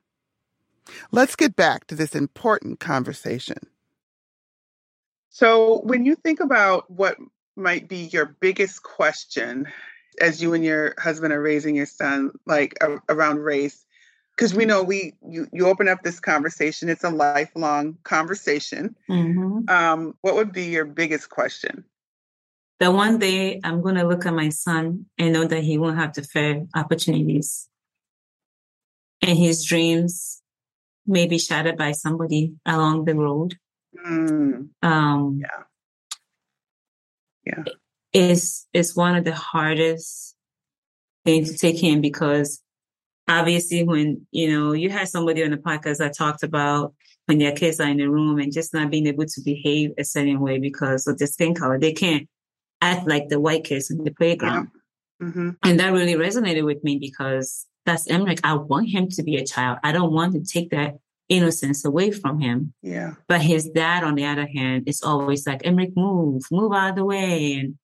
Let's 1.10 1.36
get 1.36 1.56
back 1.56 1.86
to 1.86 1.94
this 1.94 2.14
important 2.14 2.80
conversation. 2.80 3.58
So, 5.30 5.80
when 5.82 6.04
you 6.04 6.14
think 6.14 6.40
about 6.40 6.90
what 6.90 7.16
might 7.56 7.88
be 7.88 8.04
your 8.12 8.26
biggest 8.26 8.82
question 8.82 9.66
as 10.20 10.40
you 10.40 10.54
and 10.54 10.64
your 10.64 10.94
husband 10.98 11.32
are 11.32 11.42
raising 11.42 11.74
your 11.74 11.86
son, 11.86 12.30
like 12.46 12.76
uh, 12.80 12.98
around 13.08 13.38
race, 13.38 13.84
because 14.36 14.54
we 14.54 14.64
know 14.64 14.82
we 14.82 15.14
you 15.26 15.48
you 15.52 15.66
open 15.66 15.88
up 15.88 16.02
this 16.02 16.20
conversation, 16.20 16.88
it's 16.88 17.04
a 17.04 17.10
lifelong 17.10 17.98
conversation. 18.04 18.94
Mm-hmm. 19.08 19.68
Um, 19.68 20.14
what 20.20 20.34
would 20.36 20.52
be 20.52 20.64
your 20.64 20.84
biggest 20.84 21.30
question? 21.30 21.84
That 22.80 22.92
one 22.92 23.18
day 23.18 23.60
I'm 23.62 23.80
going 23.82 23.94
to 23.96 24.06
look 24.06 24.26
at 24.26 24.34
my 24.34 24.48
son 24.48 25.06
and 25.18 25.32
know 25.32 25.46
that 25.46 25.62
he 25.62 25.78
won't 25.78 25.98
have 25.98 26.12
the 26.12 26.22
fair 26.22 26.66
opportunities. 26.74 27.68
And 29.22 29.38
his 29.38 29.64
dreams 29.64 30.42
may 31.06 31.26
be 31.26 31.38
shattered 31.38 31.76
by 31.76 31.92
somebody 31.92 32.54
along 32.66 33.04
the 33.04 33.14
road. 33.14 33.56
Mm. 34.06 34.68
Um, 34.82 35.40
yeah. 35.40 35.62
Yeah. 37.46 37.64
It's, 38.12 38.66
it's 38.72 38.96
one 38.96 39.16
of 39.16 39.24
the 39.24 39.34
hardest 39.34 40.34
things 41.24 41.52
to 41.52 41.58
take 41.58 41.82
in 41.82 42.00
because 42.00 42.60
obviously 43.28 43.84
when, 43.84 44.26
you 44.30 44.50
know, 44.50 44.72
you 44.72 44.90
had 44.90 45.08
somebody 45.08 45.44
on 45.44 45.50
the 45.50 45.56
podcast 45.56 45.98
that 45.98 46.16
talked 46.16 46.42
about 46.42 46.94
when 47.26 47.38
their 47.38 47.52
kids 47.52 47.80
are 47.80 47.88
in 47.88 47.96
the 47.96 48.10
room 48.10 48.38
and 48.38 48.52
just 48.52 48.74
not 48.74 48.90
being 48.90 49.06
able 49.06 49.24
to 49.24 49.40
behave 49.42 49.92
a 49.98 50.04
certain 50.04 50.40
way 50.40 50.58
because 50.58 51.06
of 51.06 51.18
the 51.18 51.26
skin 51.26 51.54
color, 51.54 51.78
they 51.78 51.92
can't 51.92 52.28
act 52.84 53.08
like 53.08 53.28
the 53.28 53.40
white 53.40 53.64
kids 53.64 53.90
in 53.90 54.04
the 54.04 54.10
playground. 54.10 54.68
Yeah. 55.20 55.26
Mm-hmm. 55.26 55.50
And 55.62 55.80
that 55.80 55.92
really 55.92 56.14
resonated 56.14 56.64
with 56.64 56.82
me 56.84 56.98
because 56.98 57.66
that's 57.86 58.08
Emmerich. 58.08 58.40
I 58.44 58.54
want 58.54 58.90
him 58.90 59.08
to 59.10 59.22
be 59.22 59.36
a 59.36 59.46
child. 59.46 59.78
I 59.82 59.92
don't 59.92 60.12
want 60.12 60.34
to 60.34 60.44
take 60.44 60.70
that 60.70 60.98
innocence 61.28 61.84
away 61.84 62.10
from 62.10 62.40
him. 62.40 62.74
Yeah. 62.82 63.14
But 63.28 63.40
his 63.40 63.68
dad, 63.70 64.04
on 64.04 64.14
the 64.14 64.26
other 64.26 64.46
hand, 64.46 64.84
is 64.86 65.02
always 65.02 65.46
like, 65.46 65.62
Emmerich, 65.64 65.92
move, 65.96 66.42
move 66.50 66.72
out 66.72 66.90
of 66.90 66.96
the 66.96 67.04
way. 67.04 67.54
And 67.54 67.78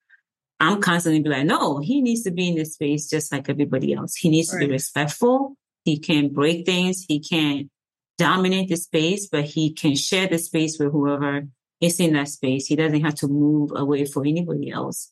I'm 0.59 0.81
constantly 0.81 1.21
be 1.21 1.29
like, 1.29 1.45
no, 1.45 1.79
he 1.79 2.01
needs 2.01 2.23
to 2.23 2.31
be 2.31 2.49
in 2.49 2.55
this 2.55 2.73
space 2.75 3.09
just 3.09 3.31
like 3.31 3.49
everybody 3.49 3.93
else. 3.93 4.15
He 4.15 4.29
needs 4.29 4.53
right. 4.53 4.61
to 4.61 4.67
be 4.67 4.71
respectful. 4.71 5.55
He 5.85 5.97
can't 5.97 6.31
break 6.31 6.65
things. 6.65 7.05
He 7.07 7.19
can't 7.19 7.69
dominate 8.17 8.69
the 8.69 8.75
space, 8.75 9.27
but 9.27 9.45
he 9.45 9.73
can 9.73 9.95
share 9.95 10.27
the 10.27 10.37
space 10.37 10.77
with 10.77 10.91
whoever 10.91 11.47
is 11.81 11.99
in 11.99 12.13
that 12.13 12.29
space. 12.29 12.67
He 12.67 12.75
doesn't 12.75 13.01
have 13.01 13.15
to 13.15 13.27
move 13.27 13.71
away 13.75 14.05
for 14.05 14.23
anybody 14.25 14.71
else. 14.71 15.11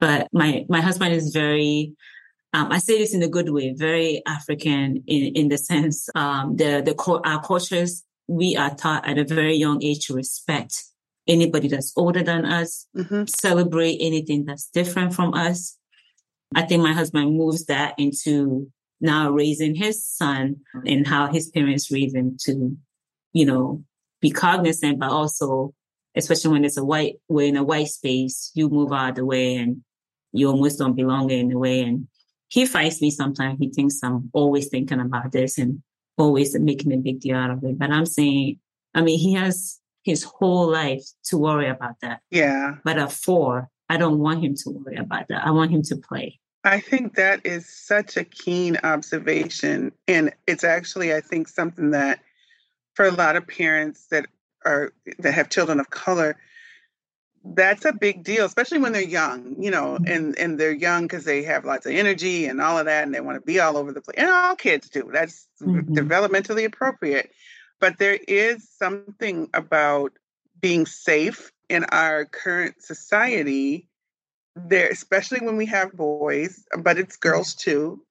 But 0.00 0.28
my 0.32 0.64
my 0.68 0.80
husband 0.80 1.14
is 1.14 1.32
very 1.32 1.94
um, 2.54 2.72
I 2.72 2.78
say 2.78 2.98
this 2.98 3.12
in 3.12 3.22
a 3.22 3.28
good 3.28 3.50
way, 3.50 3.74
very 3.76 4.22
African 4.26 5.02
in, 5.06 5.32
in 5.34 5.48
the 5.48 5.58
sense 5.58 6.08
um, 6.14 6.56
the 6.56 6.82
the 6.82 7.20
our 7.24 7.42
cultures 7.42 8.04
we 8.26 8.56
are 8.56 8.74
taught 8.74 9.06
at 9.08 9.18
a 9.18 9.24
very 9.24 9.56
young 9.56 9.82
age 9.82 10.06
to 10.06 10.14
respect 10.14 10.84
anybody 11.26 11.68
that's 11.68 11.92
older 11.96 12.22
than 12.22 12.44
us, 12.44 12.86
mm-hmm. 12.96 13.24
celebrate 13.26 13.98
anything 14.00 14.44
that's 14.44 14.68
different 14.68 15.14
from 15.14 15.34
us. 15.34 15.76
I 16.54 16.62
think 16.62 16.82
my 16.82 16.92
husband 16.92 17.36
moves 17.36 17.66
that 17.66 17.94
into 17.98 18.70
now 19.00 19.30
raising 19.30 19.74
his 19.74 20.04
son 20.04 20.56
and 20.86 21.06
how 21.06 21.30
his 21.30 21.50
parents 21.50 21.90
raised 21.90 22.16
him 22.16 22.36
to, 22.40 22.76
you 23.32 23.46
know, 23.46 23.84
be 24.20 24.30
cognizant, 24.30 24.98
but 24.98 25.10
also 25.10 25.74
especially 26.16 26.52
when 26.52 26.64
it's 26.64 26.76
a 26.76 26.84
white, 26.84 27.16
we're 27.28 27.48
in 27.48 27.56
a 27.56 27.64
white 27.64 27.88
space, 27.88 28.50
you 28.54 28.68
move 28.68 28.92
out 28.92 29.10
of 29.10 29.14
the 29.16 29.24
way 29.24 29.56
and 29.56 29.82
you 30.32 30.48
almost 30.48 30.78
don't 30.78 30.96
belong 30.96 31.30
in 31.30 31.48
the 31.48 31.58
way. 31.58 31.80
And 31.82 32.08
he 32.48 32.66
fights 32.66 33.00
me 33.00 33.10
sometimes. 33.10 33.58
He 33.60 33.70
thinks 33.70 34.00
I'm 34.02 34.30
always 34.32 34.68
thinking 34.68 35.00
about 35.00 35.32
this 35.32 35.58
and 35.58 35.82
always 36.16 36.58
making 36.58 36.92
a 36.92 36.96
big 36.96 37.20
deal 37.20 37.36
out 37.36 37.50
of 37.50 37.64
it. 37.64 37.78
But 37.78 37.90
I'm 37.90 38.06
saying, 38.06 38.58
I 38.94 39.02
mean, 39.02 39.18
he 39.18 39.34
has 39.34 39.78
his 40.02 40.24
whole 40.24 40.70
life 40.70 41.04
to 41.24 41.38
worry 41.38 41.68
about 41.68 41.96
that. 42.02 42.20
Yeah. 42.30 42.76
But 42.84 42.98
at 42.98 43.12
four, 43.12 43.68
I 43.88 43.96
don't 43.96 44.18
want 44.18 44.42
him 44.42 44.54
to 44.54 44.70
worry 44.70 44.96
about 44.96 45.28
that. 45.28 45.46
I 45.46 45.50
want 45.50 45.70
him 45.70 45.82
to 45.82 45.96
play. 45.96 46.40
I 46.64 46.80
think 46.80 47.14
that 47.14 47.46
is 47.46 47.68
such 47.68 48.16
a 48.16 48.24
keen 48.24 48.78
observation. 48.82 49.92
And 50.06 50.32
it's 50.46 50.64
actually, 50.64 51.14
I 51.14 51.20
think, 51.20 51.48
something 51.48 51.90
that 51.90 52.20
for 52.94 53.06
a 53.06 53.12
lot 53.12 53.36
of 53.36 53.46
parents 53.46 54.06
that 54.10 54.26
are 54.68 54.92
that 55.18 55.32
have 55.32 55.48
children 55.48 55.80
of 55.80 55.90
color 55.90 56.36
that's 57.44 57.84
a 57.84 57.92
big 57.92 58.24
deal 58.24 58.44
especially 58.44 58.78
when 58.78 58.92
they're 58.92 59.02
young 59.02 59.56
you 59.58 59.70
know 59.70 59.94
mm-hmm. 59.94 60.12
and 60.12 60.38
and 60.38 60.60
they're 60.60 60.72
young 60.72 61.04
because 61.04 61.24
they 61.24 61.42
have 61.42 61.64
lots 61.64 61.86
of 61.86 61.92
energy 61.92 62.46
and 62.46 62.60
all 62.60 62.78
of 62.78 62.86
that 62.86 63.04
and 63.04 63.14
they 63.14 63.20
want 63.20 63.36
to 63.36 63.46
be 63.46 63.58
all 63.60 63.76
over 63.76 63.92
the 63.92 64.00
place 64.00 64.16
and 64.18 64.30
all 64.30 64.54
kids 64.54 64.88
do 64.88 65.08
that's 65.12 65.46
mm-hmm. 65.62 65.94
developmentally 65.94 66.64
appropriate 66.64 67.30
but 67.80 67.98
there 67.98 68.18
is 68.28 68.68
something 68.68 69.48
about 69.54 70.12
being 70.60 70.84
safe 70.84 71.52
in 71.68 71.84
our 71.84 72.24
current 72.24 72.82
society 72.82 73.88
there 74.56 74.88
especially 74.88 75.40
when 75.40 75.56
we 75.56 75.66
have 75.66 75.92
boys 75.92 76.64
but 76.80 76.98
it's 76.98 77.16
girls 77.16 77.54
too 77.54 78.02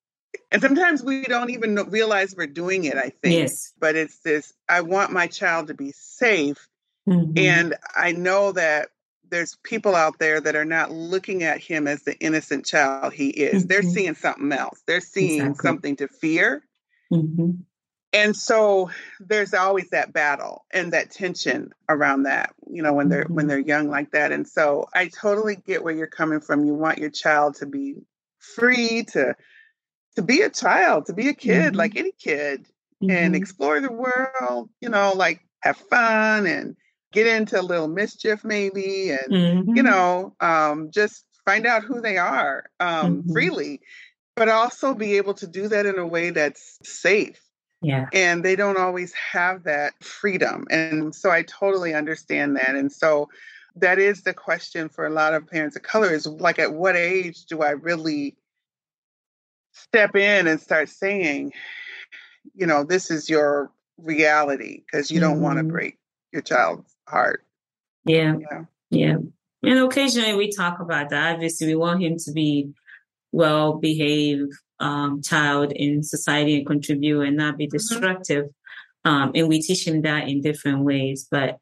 and 0.51 0.62
sometimes 0.62 1.03
we 1.03 1.24
don't 1.24 1.50
even 1.50 1.75
realize 1.89 2.36
we're 2.36 2.48
doing 2.48 2.86
it 2.86 2.96
i 2.96 3.12
think 3.22 3.36
yes 3.36 3.74
but 3.79 3.96
it's 3.96 4.19
this 4.19 4.53
i 4.69 4.81
want 4.81 5.12
my 5.12 5.27
child 5.27 5.67
to 5.67 5.74
be 5.74 5.91
safe 5.91 6.67
mm-hmm. 7.07 7.31
and 7.36 7.75
i 7.96 8.12
know 8.12 8.51
that 8.51 8.89
there's 9.29 9.57
people 9.63 9.93
out 9.93 10.19
there 10.19 10.39
that 10.39 10.55
are 10.55 10.65
not 10.65 10.89
looking 10.89 11.43
at 11.43 11.60
him 11.60 11.86
as 11.86 12.03
the 12.03 12.17
innocent 12.19 12.65
child 12.65 13.13
he 13.13 13.29
is 13.29 13.63
mm-hmm. 13.63 13.67
they're 13.67 13.81
seeing 13.81 14.15
something 14.15 14.51
else 14.51 14.81
they're 14.88 15.01
seeing 15.01 15.41
exactly. 15.41 15.67
something 15.67 15.96
to 15.96 16.07
fear 16.07 16.63
mm-hmm. 17.12 17.51
and 18.13 18.36
so 18.36 18.89
there's 19.19 19.53
always 19.53 19.89
that 19.89 20.13
battle 20.13 20.65
and 20.72 20.93
that 20.93 21.12
tension 21.12 21.72
around 21.89 22.24
that 22.24 22.53
you 22.69 22.81
know 22.81 22.93
when 22.93 23.10
they're 23.10 23.25
when 23.27 23.43
mm-hmm. 23.43 23.50
they're 23.50 23.60
young 23.60 23.89
like 23.89 24.12
that 24.12 24.31
and 24.31 24.48
so 24.48 24.88
i 24.93 25.07
totally 25.07 25.55
get 25.55 25.84
where 25.84 25.93
you're 25.93 26.07
coming 26.07 26.39
from 26.39 26.65
you 26.65 26.74
want 26.74 27.00
your 27.00 27.10
child 27.10 27.55
to 27.55 27.65
be 27.65 27.96
free 28.39 29.03
to 29.03 29.36
to 30.18 30.22
be 30.22 30.42
a 30.42 30.50
child, 30.50 31.06
to 31.06 31.14
be 31.14 31.30
a 31.30 31.34
kid, 31.34 31.68
mm-hmm. 31.68 31.78
like 31.78 31.96
any 31.96 32.12
kid, 32.12 32.68
mm-hmm. 33.02 33.10
and 33.10 33.36
explore 33.36 33.80
the 33.80 33.92
world, 33.92 34.70
you 34.82 34.90
know, 34.90 35.14
like 35.16 35.40
have 35.62 35.78
fun 35.78 36.46
and 36.46 36.76
get 37.14 37.26
into 37.26 37.60
a 37.60 37.64
little 37.64 37.88
mischief 37.88 38.44
maybe 38.44 39.12
and 39.12 39.32
mm-hmm. 39.32 39.76
you 39.76 39.82
know 39.82 40.36
um, 40.42 40.92
just 40.92 41.24
find 41.46 41.66
out 41.66 41.82
who 41.82 42.02
they 42.02 42.18
are 42.18 42.66
um, 42.82 43.24
mm-hmm. 43.24 43.32
freely 43.32 43.82
but 44.38 44.50
also 44.50 44.94
be 44.94 45.18
able 45.18 45.34
to 45.34 45.48
do 45.48 45.68
that 45.68 45.88
in 45.88 45.98
a 45.98 46.06
way 46.06 46.30
that's 46.30 46.78
safe. 46.84 47.42
Yeah. 47.82 48.06
And 48.14 48.46
they 48.46 48.56
don't 48.56 48.78
always 48.78 49.12
have 49.14 49.64
that 49.64 49.94
freedom. 50.04 50.66
And 50.70 51.14
so 51.14 51.32
I 51.32 51.42
totally 51.42 51.96
understand 51.96 52.56
that. 52.56 52.76
And 52.76 52.92
so 52.92 53.30
that 53.76 53.98
is 53.98 54.22
the 54.22 54.36
question 54.36 54.90
for 54.90 55.08
a 55.08 55.10
lot 55.10 55.34
of 55.34 55.48
parents 55.48 55.76
of 55.76 55.82
color 55.82 56.14
is 56.14 56.28
like, 56.28 56.60
at 56.60 56.74
what 56.74 56.96
age 56.96 57.46
do 57.46 57.64
I 57.64 57.72
really 57.72 58.38
step 59.77 60.15
in 60.15 60.48
and 60.48 60.60
start 60.60 60.89
saying, 60.89 61.53
you 62.55 62.65
know, 62.65 62.84
this 62.84 63.12
is 63.12 63.29
your 63.29 63.72
reality 63.98 64.84
because 64.86 65.12
you 65.12 65.19
don't 65.19 65.36
mm-hmm. 65.36 65.43
want 65.43 65.57
to 65.57 65.63
break 65.63 65.98
your 66.31 66.41
child's 66.41 66.96
heart. 67.07 67.43
Yeah. 68.05 68.36
Yeah. 68.39 68.63
Yeah. 68.89 69.17
And 69.63 69.79
occasionally 69.79 70.36
we 70.36 70.51
talk 70.51 70.79
about 70.79 71.10
that. 71.10 71.36
Obviously, 71.36 71.67
we 71.67 71.75
want 71.75 72.01
him 72.01 72.17
to 72.19 72.31
be 72.31 72.72
well 73.31 73.74
behaved 73.74 74.53
um, 74.79 75.22
child 75.22 75.72
in 75.74 76.03
society 76.03 76.57
and 76.57 76.65
contribute 76.65 77.22
and 77.22 77.38
not 77.38 77.57
be 77.57 77.65
mm-hmm. 77.65 77.77
destructive. 77.77 78.46
Mm-hmm. 78.46 79.10
Um, 79.10 79.31
and 79.36 79.48
we 79.48 79.62
teach 79.62 79.88
him 79.88 80.01
that 80.03 80.27
in 80.27 80.41
different 80.41 80.84
ways, 80.84 81.27
but 81.29 81.60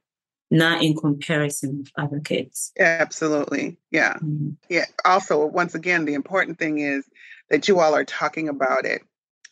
not 0.52 0.84
in 0.84 0.96
comparison 0.96 1.80
with 1.80 1.92
other 1.98 2.20
kids. 2.20 2.72
Absolutely. 2.80 3.78
Yeah. 3.92 4.14
Mm-hmm. 4.16 4.52
Yeah. 4.70 4.86
Also, 5.04 5.46
once 5.46 5.76
again, 5.76 6.06
the 6.06 6.14
important 6.14 6.60
thing 6.60 6.80
is 6.80 7.08
that 7.50 7.68
you 7.68 7.80
all 7.80 7.96
are 7.96 8.06
talking 8.06 8.50
about 8.50 8.86
it 8.86 9.02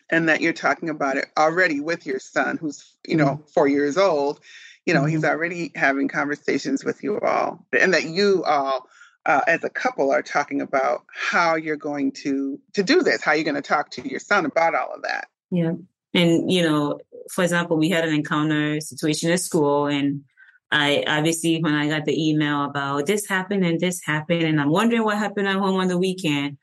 and 0.10 0.30
that 0.30 0.42
you're 0.42 0.54
talking 0.54 0.90
about 0.90 1.18
it 1.18 1.26
already 1.38 1.80
with 1.80 2.06
your 2.06 2.20
son 2.20 2.58
who's, 2.58 2.96
you 3.08 3.16
know, 3.16 3.36
mm-hmm. 3.36 3.48
four 3.54 3.68
years 3.68 3.98
old. 3.98 4.40
You 4.86 4.94
know, 4.94 5.02
mm-hmm. 5.02 5.10
he's 5.10 5.24
already 5.24 5.72
having 5.76 6.08
conversations 6.08 6.84
with 6.84 7.04
you 7.04 7.20
all 7.20 7.66
and 7.72 7.94
that 7.94 8.04
you 8.04 8.44
all 8.44 8.88
uh, 9.26 9.42
as 9.48 9.64
a 9.64 9.70
couple 9.70 10.12
are 10.12 10.22
talking 10.22 10.62
about 10.62 11.04
how 11.14 11.56
you're 11.56 11.78
going 11.78 12.12
to 12.12 12.60
to 12.74 12.84
do 12.84 13.02
this 13.02 13.22
how 13.24 13.32
you're 13.32 13.44
going 13.44 13.56
to 13.56 13.62
talk 13.62 13.90
to 13.92 14.08
your 14.08 14.20
son 14.20 14.46
about 14.46 14.76
all 14.76 14.94
of 14.94 15.02
that 15.04 15.28
yeah 15.50 15.72
and 16.14 16.52
you 16.52 16.62
know 16.62 17.00
for 17.32 17.44
example 17.44 17.78
we 17.78 17.90
had 17.90 18.06
an 18.06 18.14
encounter 18.14 18.80
situation 18.82 19.32
at 19.32 19.40
school 19.40 19.88
and 19.88 20.24
I 20.72 21.04
obviously 21.08 21.60
when 21.62 21.76
I 21.76 21.88
got 21.88 22.06
the 22.06 22.30
email 22.30 22.66
about 22.66 23.06
this 23.06 23.28
happened 23.28 23.64
and 23.64 23.80
this 23.80 24.02
happened 24.04 24.44
and 24.44 24.60
I'm 24.60 24.72
wondering 24.72 25.04
what 25.04 25.18
happened 25.18 25.48
at 25.48 25.58
home 25.58 25.80
on 25.80 25.88
the 25.88 26.00
weekend, 26.00 26.58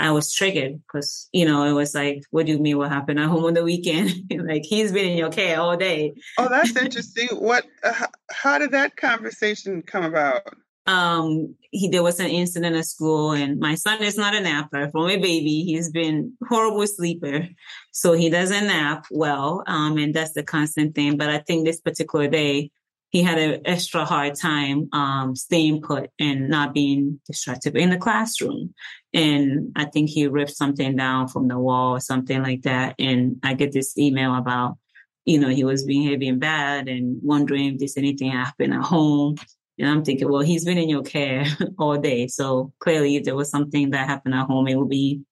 I 0.00 0.10
was 0.10 0.32
triggered 0.32 0.80
because 0.82 1.28
you 1.32 1.44
know 1.44 1.64
it 1.64 1.72
was 1.72 1.94
like, 1.94 2.22
what 2.30 2.46
do 2.46 2.52
you 2.52 2.58
mean 2.58 2.78
what 2.78 2.90
happened 2.90 3.20
at 3.20 3.28
home 3.28 3.44
on 3.44 3.54
the 3.54 3.64
weekend? 3.64 4.12
like 4.46 4.64
he's 4.64 4.92
been 4.92 5.10
in 5.10 5.18
your 5.18 5.30
care 5.30 5.60
all 5.60 5.76
day. 5.76 6.14
Oh, 6.38 6.48
that's 6.48 6.76
interesting. 6.84 7.28
what? 7.32 7.66
Uh, 7.82 8.06
how 8.30 8.58
did 8.58 8.72
that 8.72 8.96
conversation 8.96 9.82
come 9.82 10.04
about? 10.04 10.42
um, 10.90 11.54
he, 11.70 11.88
there 11.88 12.02
was 12.02 12.20
an 12.20 12.26
incident 12.26 12.74
at 12.74 12.86
school 12.86 13.32
and 13.32 13.60
my 13.60 13.74
son 13.74 14.02
is 14.02 14.16
not 14.16 14.34
a 14.34 14.40
napper 14.40 14.90
from 14.90 15.08
a 15.08 15.16
baby. 15.16 15.62
He's 15.62 15.90
been 15.90 16.32
horrible 16.48 16.86
sleeper. 16.86 17.48
So 17.92 18.12
he 18.12 18.28
doesn't 18.28 18.66
nap 18.66 19.06
well. 19.10 19.62
Um, 19.66 19.96
and 19.98 20.14
that's 20.14 20.32
the 20.32 20.42
constant 20.42 20.94
thing. 20.94 21.16
But 21.16 21.28
I 21.28 21.38
think 21.38 21.64
this 21.64 21.80
particular 21.80 22.28
day, 22.28 22.70
he 23.10 23.22
had 23.22 23.38
an 23.38 23.62
extra 23.64 24.04
hard 24.04 24.36
time, 24.36 24.88
um, 24.92 25.34
staying 25.34 25.82
put 25.82 26.10
and 26.18 26.48
not 26.48 26.72
being 26.72 27.20
destructive 27.26 27.74
in 27.74 27.90
the 27.90 27.98
classroom. 27.98 28.72
And 29.12 29.72
I 29.74 29.86
think 29.86 30.10
he 30.10 30.28
ripped 30.28 30.52
something 30.56 30.94
down 30.94 31.26
from 31.26 31.48
the 31.48 31.58
wall 31.58 31.96
or 31.96 32.00
something 32.00 32.40
like 32.40 32.62
that. 32.62 32.94
And 33.00 33.36
I 33.42 33.54
get 33.54 33.72
this 33.72 33.98
email 33.98 34.36
about, 34.36 34.78
you 35.24 35.40
know, 35.40 35.48
he 35.48 35.64
was 35.64 35.84
behaving 35.84 36.38
bad 36.38 36.88
and 36.88 37.18
wondering 37.22 37.74
if 37.74 37.78
there's 37.80 37.96
anything 37.96 38.30
happened 38.30 38.74
at 38.74 38.82
home. 38.82 39.36
And 39.76 39.88
I'm 39.88 40.04
thinking, 40.04 40.30
well, 40.30 40.42
he's 40.42 40.64
been 40.64 40.78
in 40.78 40.88
your 40.88 41.02
care 41.02 41.46
all 41.78 41.98
day. 41.98 42.28
So 42.28 42.72
clearly, 42.78 43.16
if 43.16 43.24
there 43.24 43.34
was 43.34 43.50
something 43.50 43.90
that 43.90 44.08
happened 44.08 44.34
at 44.34 44.46
home, 44.46 44.68
it 44.68 44.76
would 44.76 44.88
be 44.88 45.22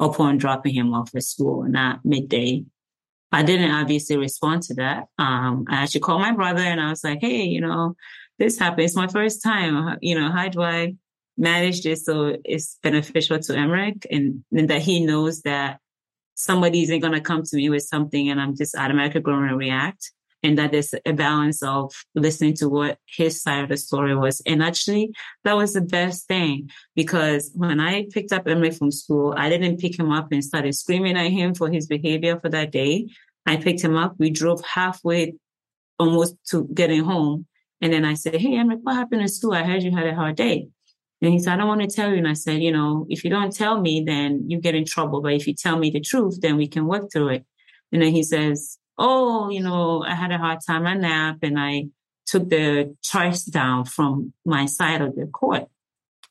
upon 0.00 0.38
dropping 0.38 0.74
him 0.74 0.92
off 0.92 1.14
at 1.14 1.22
school, 1.22 1.64
not 1.68 2.04
midday. 2.04 2.64
I 3.30 3.42
didn't 3.42 3.70
obviously 3.70 4.16
respond 4.16 4.62
to 4.64 4.74
that. 4.74 5.04
Um, 5.18 5.64
I 5.68 5.82
actually 5.82 6.00
called 6.00 6.22
my 6.22 6.32
brother 6.32 6.62
and 6.62 6.80
I 6.80 6.90
was 6.90 7.04
like, 7.04 7.18
hey, 7.20 7.42
you 7.42 7.60
know, 7.60 7.94
this 8.38 8.58
happened. 8.58 8.84
It's 8.84 8.96
my 8.96 9.08
first 9.08 9.42
time. 9.42 9.98
You 10.00 10.18
know, 10.18 10.30
how 10.30 10.48
do 10.48 10.62
I 10.62 10.94
manage 11.36 11.82
this 11.82 12.04
so 12.04 12.36
it's 12.44 12.78
beneficial 12.82 13.38
to 13.38 13.56
Emmerich 13.56 14.06
and, 14.10 14.42
and 14.52 14.68
that 14.70 14.82
he 14.82 15.04
knows 15.04 15.42
that 15.42 15.78
somebody 16.34 16.82
isn't 16.82 17.00
going 17.00 17.12
to 17.12 17.20
come 17.20 17.42
to 17.42 17.56
me 17.56 17.68
with 17.68 17.82
something 17.82 18.28
and 18.28 18.40
I'm 18.40 18.56
just 18.56 18.74
automatically 18.74 19.20
going 19.20 19.48
to 19.48 19.56
react 19.56 20.12
and 20.42 20.56
that 20.58 20.72
there's 20.72 20.94
a 21.04 21.12
balance 21.12 21.62
of 21.62 21.92
listening 22.14 22.54
to 22.54 22.68
what 22.68 22.98
his 23.06 23.42
side 23.42 23.64
of 23.64 23.68
the 23.68 23.76
story 23.76 24.14
was. 24.14 24.40
And 24.46 24.62
actually, 24.62 25.12
that 25.44 25.56
was 25.56 25.72
the 25.72 25.80
best 25.80 26.28
thing 26.28 26.70
because 26.94 27.50
when 27.54 27.80
I 27.80 28.06
picked 28.10 28.32
up 28.32 28.46
Emily 28.46 28.70
from 28.70 28.90
school, 28.90 29.34
I 29.36 29.48
didn't 29.48 29.80
pick 29.80 29.98
him 29.98 30.12
up 30.12 30.30
and 30.30 30.44
started 30.44 30.74
screaming 30.74 31.16
at 31.16 31.30
him 31.30 31.54
for 31.54 31.68
his 31.68 31.86
behavior 31.86 32.38
for 32.38 32.48
that 32.50 32.70
day. 32.70 33.08
I 33.46 33.56
picked 33.56 33.80
him 33.80 33.96
up. 33.96 34.14
We 34.18 34.30
drove 34.30 34.64
halfway 34.64 35.34
almost 35.98 36.36
to 36.50 36.68
getting 36.72 37.04
home. 37.04 37.46
And 37.80 37.92
then 37.92 38.04
I 38.04 38.14
said, 38.14 38.36
Hey, 38.36 38.56
Emily, 38.56 38.76
what 38.82 38.96
happened 38.96 39.22
in 39.22 39.28
school? 39.28 39.52
I 39.52 39.64
heard 39.64 39.82
you 39.82 39.94
had 39.94 40.06
a 40.06 40.14
hard 40.14 40.36
day. 40.36 40.68
And 41.20 41.32
he 41.32 41.38
said, 41.40 41.54
I 41.54 41.56
don't 41.56 41.68
want 41.68 41.80
to 41.80 41.88
tell 41.88 42.10
you. 42.10 42.18
And 42.18 42.28
I 42.28 42.34
said, 42.34 42.62
you 42.62 42.70
know, 42.70 43.04
if 43.08 43.24
you 43.24 43.30
don't 43.30 43.54
tell 43.54 43.80
me, 43.80 44.04
then 44.06 44.44
you 44.48 44.60
get 44.60 44.76
in 44.76 44.84
trouble. 44.84 45.20
But 45.20 45.32
if 45.32 45.48
you 45.48 45.54
tell 45.54 45.76
me 45.76 45.90
the 45.90 46.00
truth, 46.00 46.40
then 46.40 46.56
we 46.56 46.68
can 46.68 46.86
work 46.86 47.10
through 47.12 47.28
it. 47.30 47.46
And 47.90 48.02
then 48.02 48.12
he 48.12 48.22
says, 48.22 48.77
oh, 48.98 49.48
you 49.50 49.60
know, 49.60 50.02
I 50.04 50.14
had 50.14 50.32
a 50.32 50.38
hard 50.38 50.58
time 50.66 50.86
I 50.86 50.94
nap 50.94 51.38
and 51.42 51.58
I 51.58 51.88
took 52.26 52.48
the 52.48 52.96
charts 53.02 53.44
down 53.44 53.84
from 53.84 54.32
my 54.44 54.66
side 54.66 55.00
of 55.00 55.14
the 55.16 55.26
court. 55.26 55.66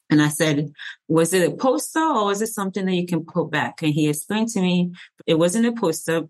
And 0.10 0.22
I 0.22 0.30
said, 0.30 0.72
was 1.08 1.34
it 1.34 1.50
a 1.52 1.56
poster 1.56 2.00
or 2.00 2.26
was 2.26 2.42
it 2.42 2.48
something 2.48 2.86
that 2.86 2.94
you 2.94 3.06
can 3.06 3.26
put 3.26 3.52
back? 3.52 3.82
And 3.82 3.94
he 3.94 4.08
explained 4.08 4.50
to 4.50 4.62
me 4.62 4.94
it 5.26 5.36
wasn't 5.36 5.66
a 5.66 5.74
poster 5.74 6.28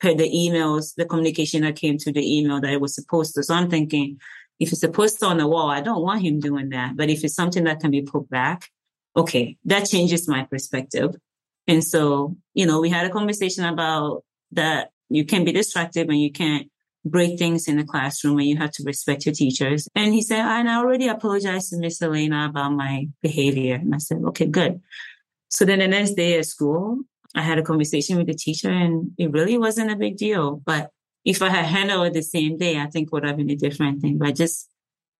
per 0.00 0.14
the 0.14 0.30
emails, 0.30 0.94
the 0.94 1.06
communication 1.06 1.62
that 1.62 1.76
came 1.76 1.96
to 1.98 2.12
the 2.12 2.38
email 2.38 2.60
that 2.60 2.72
it 2.72 2.80
was 2.80 2.98
a 2.98 3.04
poster. 3.04 3.42
So 3.42 3.54
I'm 3.54 3.70
thinking, 3.70 4.20
if 4.60 4.72
it's 4.72 4.82
a 4.82 4.88
poster 4.88 5.26
on 5.26 5.38
the 5.38 5.46
wall, 5.46 5.70
I 5.70 5.80
don't 5.80 6.02
want 6.02 6.22
him 6.22 6.40
doing 6.40 6.70
that. 6.70 6.96
But 6.96 7.08
if 7.08 7.24
it's 7.24 7.34
something 7.34 7.64
that 7.64 7.80
can 7.80 7.90
be 7.90 8.02
put 8.02 8.28
back, 8.28 8.68
okay, 9.16 9.56
that 9.64 9.88
changes 9.88 10.28
my 10.28 10.44
perspective. 10.44 11.14
And 11.66 11.82
so, 11.82 12.36
you 12.52 12.66
know, 12.66 12.80
we 12.80 12.90
had 12.90 13.06
a 13.06 13.10
conversation 13.10 13.64
about 13.64 14.22
that 14.52 14.90
you 15.14 15.24
can 15.24 15.44
be 15.44 15.52
distracted 15.52 16.08
and 16.08 16.20
you 16.20 16.32
can't 16.32 16.68
break 17.04 17.38
things 17.38 17.68
in 17.68 17.76
the 17.76 17.84
classroom 17.84 18.38
and 18.38 18.48
you 18.48 18.56
have 18.56 18.72
to 18.72 18.82
respect 18.84 19.24
your 19.24 19.34
teachers. 19.34 19.88
And 19.94 20.12
he 20.12 20.22
said, 20.22 20.40
and 20.40 20.68
I 20.68 20.76
already 20.76 21.06
apologized 21.06 21.70
to 21.70 21.78
Miss 21.78 22.02
Elena 22.02 22.46
about 22.48 22.72
my 22.72 23.08
behavior. 23.22 23.76
And 23.76 23.94
I 23.94 23.98
said, 23.98 24.18
okay, 24.28 24.46
good. 24.46 24.80
So 25.50 25.64
then 25.64 25.78
the 25.78 25.86
next 25.86 26.14
day 26.14 26.36
at 26.38 26.46
school, 26.46 26.98
I 27.34 27.42
had 27.42 27.58
a 27.58 27.62
conversation 27.62 28.16
with 28.16 28.26
the 28.26 28.34
teacher 28.34 28.70
and 28.70 29.12
it 29.16 29.30
really 29.30 29.56
wasn't 29.56 29.92
a 29.92 29.96
big 29.96 30.16
deal. 30.16 30.62
But 30.64 30.90
if 31.24 31.42
I 31.42 31.48
had 31.48 31.66
handled 31.66 32.08
it 32.08 32.14
the 32.14 32.22
same 32.22 32.56
day, 32.56 32.80
I 32.80 32.86
think 32.86 33.12
would 33.12 33.24
have 33.24 33.36
been 33.36 33.50
a 33.50 33.56
different 33.56 34.00
thing. 34.00 34.18
But 34.18 34.34
just 34.34 34.68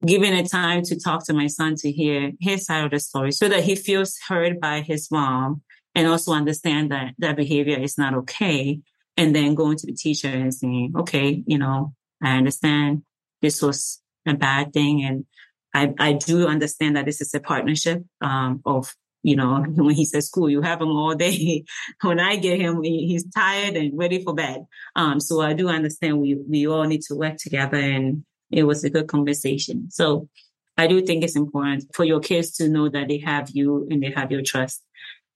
giving 0.05 0.35
it 0.35 0.51
time 0.51 0.83
to 0.83 0.99
talk 0.99 1.25
to 1.27 1.33
my 1.33 1.47
son 1.47 1.77
to 1.77 1.93
hear 1.93 2.33
his 2.41 2.67
side 2.67 2.85
of 2.85 2.91
the 2.91 2.99
story 2.99 3.31
so 3.31 3.49
that 3.49 3.63
he 3.63 3.77
feels 3.77 4.19
heard 4.29 4.61
by 4.61 4.81
his 4.81 5.09
mom 5.11 5.63
and 5.95 6.09
also 6.09 6.33
understand 6.33 6.91
that 6.91 7.15
that 7.19 7.37
behavior 7.37 7.79
is 7.79 7.97
not 7.97 8.15
okay 8.15 8.81
and 9.17 9.35
then 9.35 9.55
going 9.55 9.77
to 9.77 9.87
the 9.87 9.95
teacher 9.95 10.29
and 10.29 10.53
saying, 10.53 10.95
okay, 10.97 11.43
you 11.47 11.59
know, 11.59 11.95
I 12.23 12.37
understand 12.37 13.03
this 13.43 13.63
was 13.63 14.01
a 14.27 14.35
bad 14.35 14.73
thing. 14.73 15.05
And 15.05 15.27
I, 15.75 15.93
I 15.99 16.13
do 16.15 16.47
understand 16.47 16.97
that 16.97 17.05
this 17.05 17.21
is 17.21 17.35
a 17.35 17.41
partnership, 17.41 18.05
um, 18.21 18.63
of, 18.65 18.95
you 19.23 19.37
know, 19.37 19.63
when 19.69 19.95
he 19.95 20.05
says 20.05 20.27
school, 20.27 20.51
you 20.51 20.63
have 20.63 20.81
him 20.81 20.89
all 20.89 21.15
day. 21.15 21.65
when 22.03 22.21
I 22.21 22.37
get 22.37 22.61
him, 22.61 22.83
he's 22.83 23.25
tired 23.31 23.77
and 23.77 23.97
ready 23.97 24.23
for 24.23 24.35
bed. 24.35 24.65
Um, 24.97 25.21
so 25.21 25.41
I 25.41 25.53
do 25.53 25.69
understand 25.69 26.21
we, 26.21 26.35
we 26.35 26.67
all 26.67 26.85
need 26.85 27.03
to 27.03 27.15
work 27.15 27.37
together 27.37 27.77
and 27.77 28.25
it 28.51 28.65
was 28.65 28.85
a 28.85 28.91
good 28.91 29.09
conversation. 29.09 29.91
So 29.91 30.29
I 30.77 30.87
do 30.87 31.03
think 31.03 31.23
it's 31.23 31.37
important 31.37 31.85
for 31.95 32.05
your 32.05 32.21
kids 32.21 32.53
to 32.57 32.69
know 32.69 32.89
that 32.89 33.09
they 33.09 33.19
have 33.19 33.51
you 33.53 33.87
and 33.91 34.03
they 34.03 34.11
have 34.11 34.33
your 34.33 34.43
trust, 34.43 34.83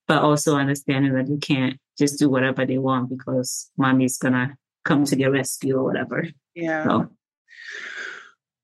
but 0.09 0.23
also 0.23 0.55
understanding 0.55 1.13
that 1.13 1.29
you 1.29 1.37
can't 1.37 1.79
just 1.95 2.17
do 2.17 2.29
whatever 2.29 2.65
they 2.65 2.79
want 2.79 3.09
because 3.09 3.69
mommy's 3.77 4.17
gonna 4.17 4.57
come 4.83 5.05
to 5.05 5.15
their 5.15 5.31
rescue 5.31 5.77
or 5.77 5.83
whatever. 5.83 6.27
Yeah. 6.55 6.83
So. 6.83 7.09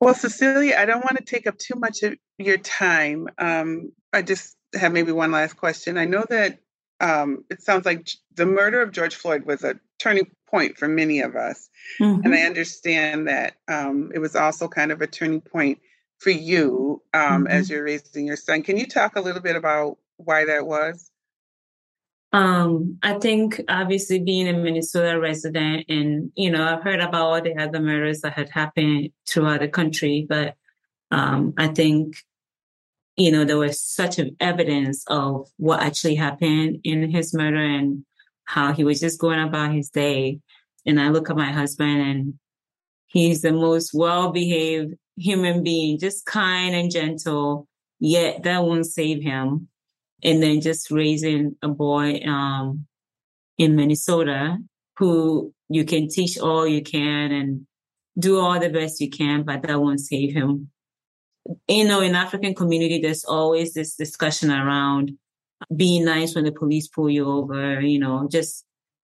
Well, 0.01 0.15
Cecilia, 0.15 0.75
I 0.77 0.85
don't 0.85 1.05
want 1.05 1.17
to 1.17 1.23
take 1.23 1.45
up 1.45 1.57
too 1.59 1.75
much 1.75 2.01
of 2.01 2.15
your 2.39 2.57
time. 2.57 3.27
Um, 3.37 3.91
I 4.11 4.23
just 4.23 4.57
have 4.73 4.91
maybe 4.91 5.11
one 5.11 5.31
last 5.31 5.53
question. 5.53 5.99
I 5.99 6.05
know 6.05 6.25
that 6.29 6.57
um, 6.99 7.45
it 7.51 7.61
sounds 7.61 7.85
like 7.85 8.09
the 8.33 8.47
murder 8.47 8.81
of 8.81 8.91
George 8.91 9.15
Floyd 9.15 9.45
was 9.45 9.63
a 9.63 9.79
turning 9.99 10.31
point 10.49 10.79
for 10.79 10.87
many 10.87 11.19
of 11.19 11.35
us. 11.35 11.69
Mm-hmm. 12.01 12.25
And 12.25 12.33
I 12.33 12.39
understand 12.39 13.27
that 13.27 13.53
um, 13.67 14.11
it 14.15 14.19
was 14.19 14.35
also 14.35 14.67
kind 14.67 14.91
of 14.91 15.01
a 15.01 15.07
turning 15.07 15.41
point 15.41 15.79
for 16.17 16.31
you 16.31 17.03
um, 17.13 17.43
mm-hmm. 17.43 17.47
as 17.47 17.69
you're 17.69 17.83
raising 17.83 18.25
your 18.25 18.35
son. 18.35 18.63
Can 18.63 18.77
you 18.77 18.87
talk 18.87 19.15
a 19.15 19.21
little 19.21 19.41
bit 19.41 19.55
about 19.55 19.99
why 20.17 20.45
that 20.45 20.65
was? 20.65 21.11
Um, 22.35 22.97
I 23.01 23.13
think 23.19 23.61
obviously 23.69 24.19
being 24.19 24.49
a 24.49 24.53
Minnesota 24.53 25.19
resident 25.19 25.85
and, 25.87 26.31
you 26.35 26.51
know, 26.51 26.67
I've 26.67 26.83
heard 26.83 26.99
about 26.99 27.21
all 27.21 27.41
the 27.41 27.55
other 27.55 27.79
murders 27.79 28.21
that 28.21 28.33
had 28.33 28.49
happened 28.49 29.11
throughout 29.27 29.61
the 29.61 29.69
country, 29.69 30.25
but 30.27 30.55
um, 31.11 31.53
I 31.57 31.67
think 31.67 32.17
you 33.17 33.31
know, 33.31 33.45
there 33.45 33.57
was 33.57 33.81
such 33.81 34.19
evidence 34.39 35.03
of 35.07 35.47
what 35.57 35.81
actually 35.81 36.15
happened 36.15 36.79
in 36.83 37.09
his 37.09 37.33
murder 37.33 37.63
and 37.63 38.05
how 38.43 38.73
he 38.73 38.83
was 38.83 38.99
just 38.99 39.19
going 39.19 39.39
about 39.39 39.73
his 39.73 39.89
day. 39.89 40.39
And 40.85 40.99
I 40.99 41.09
look 41.09 41.29
at 41.29 41.37
my 41.37 41.51
husband 41.51 42.01
and 42.01 42.33
he's 43.07 43.41
the 43.41 43.53
most 43.53 43.91
well 43.93 44.31
behaved 44.31 44.95
human 45.15 45.63
being, 45.63 45.97
just 45.97 46.25
kind 46.25 46.75
and 46.75 46.91
gentle, 46.91 47.67
yet 47.99 48.43
that 48.43 48.63
won't 48.63 48.85
save 48.85 49.23
him. 49.23 49.69
And 50.25 50.41
then 50.41 50.59
just 50.59 50.89
raising 50.89 51.55
a 51.61 51.67
boy 51.67 52.19
um, 52.25 52.87
in 53.59 53.75
Minnesota 53.75 54.57
who 54.97 55.53
you 55.69 55.85
can 55.85 56.09
teach 56.09 56.39
all 56.39 56.67
you 56.67 56.81
can 56.81 57.31
and 57.31 57.67
do 58.17 58.39
all 58.39 58.59
the 58.59 58.69
best 58.69 58.99
you 58.99 59.09
can, 59.09 59.43
but 59.43 59.61
that 59.61 59.79
won't 59.79 59.99
save 59.99 60.33
him. 60.33 60.71
You 61.67 61.87
know, 61.87 62.01
in 62.01 62.15
African 62.15 62.55
community, 62.55 62.99
there's 62.99 63.23
always 63.23 63.73
this 63.73 63.95
discussion 63.95 64.49
around 64.49 65.11
being 65.75 66.05
nice 66.05 66.33
when 66.33 66.45
the 66.45 66.51
police 66.51 66.87
pull 66.87 67.09
you 67.09 67.29
over, 67.29 67.79
you 67.81 67.99
know, 67.99 68.27
just 68.31 68.65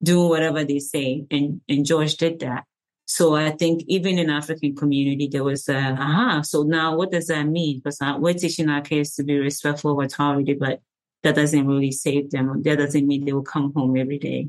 doing 0.02 0.28
whatever 0.28 0.62
they 0.62 0.78
say. 0.78 1.24
And, 1.30 1.62
and 1.68 1.86
George 1.86 2.16
did 2.16 2.40
that. 2.40 2.64
So 3.06 3.34
I 3.34 3.52
think 3.52 3.84
even 3.86 4.18
in 4.18 4.28
African 4.28 4.76
community, 4.76 5.28
there 5.32 5.44
was 5.44 5.66
a, 5.70 5.78
aha, 5.78 6.42
so 6.42 6.64
now 6.64 6.96
what 6.96 7.10
does 7.10 7.28
that 7.28 7.44
mean? 7.44 7.80
Because 7.82 7.98
we're 8.18 8.34
teaching 8.34 8.68
our 8.68 8.82
kids 8.82 9.14
to 9.14 9.24
be 9.24 9.38
respectful 9.38 9.98
of 9.98 10.04
authority, 10.04 10.52
but 10.52 10.82
that 11.22 11.35
doesn't 11.35 11.66
really 11.66 11.92
save 11.92 12.31
them. 12.31 12.62
That 12.62 12.78
doesn't 12.78 13.07
mean 13.07 13.24
they 13.24 13.33
will 13.33 13.42
come 13.42 13.72
home 13.74 13.96
every 13.96 14.18
day. 14.18 14.48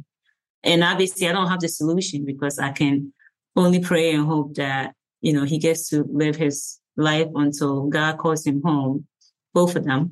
And 0.63 0.83
obviously 0.83 1.27
I 1.27 1.31
don't 1.31 1.47
have 1.49 1.61
the 1.61 1.69
solution 1.69 2.25
because 2.25 2.59
I 2.59 2.71
can 2.71 3.13
only 3.55 3.79
pray 3.79 4.11
and 4.11 4.25
hope 4.25 4.55
that, 4.55 4.93
you 5.21 5.33
know, 5.33 5.43
he 5.43 5.57
gets 5.57 5.89
to 5.89 6.03
live 6.11 6.35
his 6.35 6.79
life 6.97 7.27
until 7.35 7.87
God 7.87 8.17
calls 8.17 8.45
him 8.45 8.61
home, 8.63 9.07
both 9.53 9.75
of 9.75 9.85
them. 9.85 10.11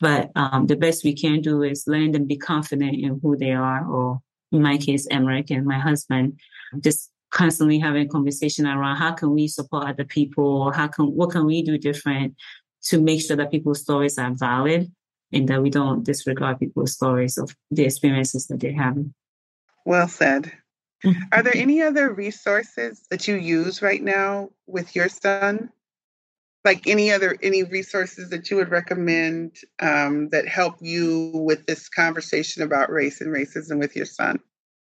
But 0.00 0.30
um, 0.34 0.66
the 0.66 0.76
best 0.76 1.04
we 1.04 1.14
can 1.14 1.40
do 1.40 1.62
is 1.62 1.86
learn 1.86 2.12
them 2.12 2.26
be 2.26 2.36
confident 2.36 2.96
in 2.96 3.20
who 3.22 3.36
they 3.36 3.52
are, 3.52 3.86
or 3.86 4.20
in 4.50 4.60
my 4.60 4.76
case, 4.76 5.06
Emmerich 5.08 5.50
and 5.50 5.64
my 5.64 5.78
husband, 5.78 6.40
just 6.80 7.10
constantly 7.30 7.78
having 7.78 8.08
conversation 8.08 8.66
around 8.66 8.96
how 8.96 9.12
can 9.12 9.30
we 9.30 9.46
support 9.46 9.88
other 9.88 10.04
people, 10.04 10.72
how 10.72 10.88
can 10.88 11.06
what 11.06 11.30
can 11.30 11.46
we 11.46 11.62
do 11.62 11.78
different 11.78 12.34
to 12.84 13.00
make 13.00 13.22
sure 13.22 13.36
that 13.36 13.52
people's 13.52 13.80
stories 13.80 14.18
are 14.18 14.32
valid 14.34 14.90
and 15.32 15.48
that 15.48 15.62
we 15.62 15.70
don't 15.70 16.04
disregard 16.04 16.58
people's 16.58 16.92
stories 16.92 17.38
of 17.38 17.56
the 17.70 17.84
experiences 17.84 18.46
that 18.46 18.60
they're 18.60 18.74
having. 18.74 19.14
Well 19.84 20.08
said. 20.08 20.52
Are 21.32 21.42
there 21.42 21.56
any 21.56 21.82
other 21.82 22.12
resources 22.12 23.06
that 23.10 23.26
you 23.26 23.34
use 23.34 23.82
right 23.82 24.02
now 24.02 24.50
with 24.66 24.94
your 24.94 25.08
son? 25.08 25.70
Like 26.64 26.86
any 26.86 27.10
other 27.10 27.36
any 27.42 27.64
resources 27.64 28.30
that 28.30 28.50
you 28.50 28.56
would 28.56 28.70
recommend 28.70 29.56
um, 29.80 30.28
that 30.28 30.46
help 30.46 30.76
you 30.80 31.32
with 31.34 31.66
this 31.66 31.88
conversation 31.88 32.62
about 32.62 32.90
race 32.90 33.20
and 33.20 33.34
racism 33.34 33.80
with 33.80 33.96
your 33.96 34.06
son? 34.06 34.38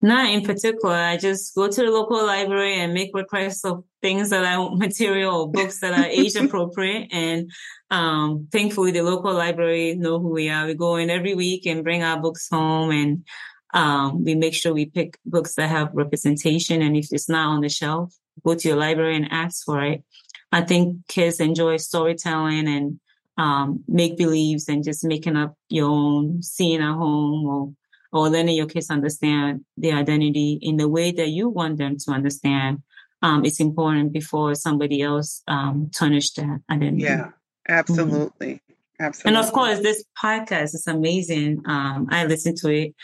Not 0.02 0.30
in 0.30 0.42
particular. 0.42 0.94
I 0.94 1.16
just 1.16 1.54
go 1.54 1.68
to 1.68 1.82
the 1.82 1.90
local 1.90 2.24
library 2.24 2.78
and 2.78 2.92
make 2.92 3.10
requests 3.14 3.64
of 3.64 3.82
things 4.02 4.30
that 4.30 4.44
I 4.44 4.58
want 4.58 4.78
material 4.78 5.34
or 5.34 5.50
books 5.50 5.80
that 5.80 5.98
are 5.98 6.06
age 6.06 6.36
appropriate. 6.36 7.08
And 7.12 7.50
um, 7.90 8.48
thankfully, 8.52 8.92
the 8.92 9.02
local 9.02 9.32
library 9.32 9.94
know 9.94 10.18
who 10.18 10.28
we 10.28 10.50
are. 10.50 10.66
We 10.66 10.74
go 10.74 10.96
in 10.96 11.10
every 11.10 11.34
week 11.34 11.66
and 11.66 11.84
bring 11.84 12.02
our 12.02 12.20
books 12.20 12.48
home, 12.50 12.90
and 12.90 13.24
um, 13.72 14.24
we 14.24 14.34
make 14.34 14.54
sure 14.54 14.74
we 14.74 14.86
pick 14.86 15.18
books 15.24 15.54
that 15.54 15.70
have 15.70 15.90
representation. 15.92 16.82
And 16.82 16.96
if 16.96 17.08
it's 17.10 17.28
not 17.28 17.48
on 17.48 17.62
the 17.62 17.68
shelf, 17.68 18.14
go 18.44 18.54
to 18.54 18.68
your 18.68 18.76
library 18.76 19.16
and 19.16 19.28
ask 19.30 19.64
for 19.64 19.82
it. 19.82 20.04
I 20.52 20.62
think 20.62 21.06
kids 21.08 21.40
enjoy 21.40 21.78
storytelling 21.78 22.68
and 22.68 23.00
um, 23.38 23.84
make 23.88 24.16
believes 24.16 24.68
and 24.68 24.84
just 24.84 25.04
making 25.04 25.36
up 25.36 25.54
your 25.68 25.90
own 25.90 26.42
scene 26.42 26.80
at 26.80 26.94
home 26.94 27.46
or 27.46 27.72
or 28.16 28.28
letting 28.28 28.56
your 28.56 28.66
kids 28.66 28.90
understand 28.90 29.64
their 29.76 29.96
identity 29.96 30.58
in 30.62 30.76
the 30.76 30.88
way 30.88 31.12
that 31.12 31.28
you 31.28 31.48
want 31.48 31.78
them 31.78 31.96
to 31.98 32.10
understand. 32.10 32.82
Um, 33.22 33.44
it's 33.44 33.60
important 33.60 34.12
before 34.12 34.54
somebody 34.54 35.02
else 35.02 35.42
um, 35.48 35.90
tarnish 35.94 36.32
that 36.34 36.60
identity. 36.70 37.04
Yeah, 37.04 37.30
absolutely. 37.68 38.54
Mm-hmm. 38.54 38.62
Absolutely. 38.98 39.36
And 39.38 39.46
of 39.46 39.52
course, 39.52 39.80
this 39.80 40.04
podcast 40.22 40.74
is 40.74 40.86
amazing. 40.86 41.62
Um, 41.66 42.08
I 42.10 42.24
listen 42.24 42.54
to 42.56 42.68
it 42.68 42.94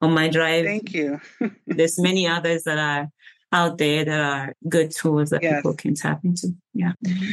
on 0.00 0.12
my 0.14 0.28
drive. 0.28 0.64
Thank 0.64 0.94
you. 0.94 1.20
There's 1.66 1.98
many 1.98 2.26
others 2.26 2.64
that 2.64 2.78
are 2.78 3.10
out 3.52 3.76
there 3.76 4.04
that 4.04 4.20
are 4.20 4.54
good 4.68 4.90
tools 4.90 5.28
that 5.30 5.42
yes. 5.42 5.56
people 5.56 5.74
can 5.74 5.94
tap 5.94 6.24
into. 6.24 6.54
Yeah. 6.72 6.92
Mm-hmm. 7.04 7.30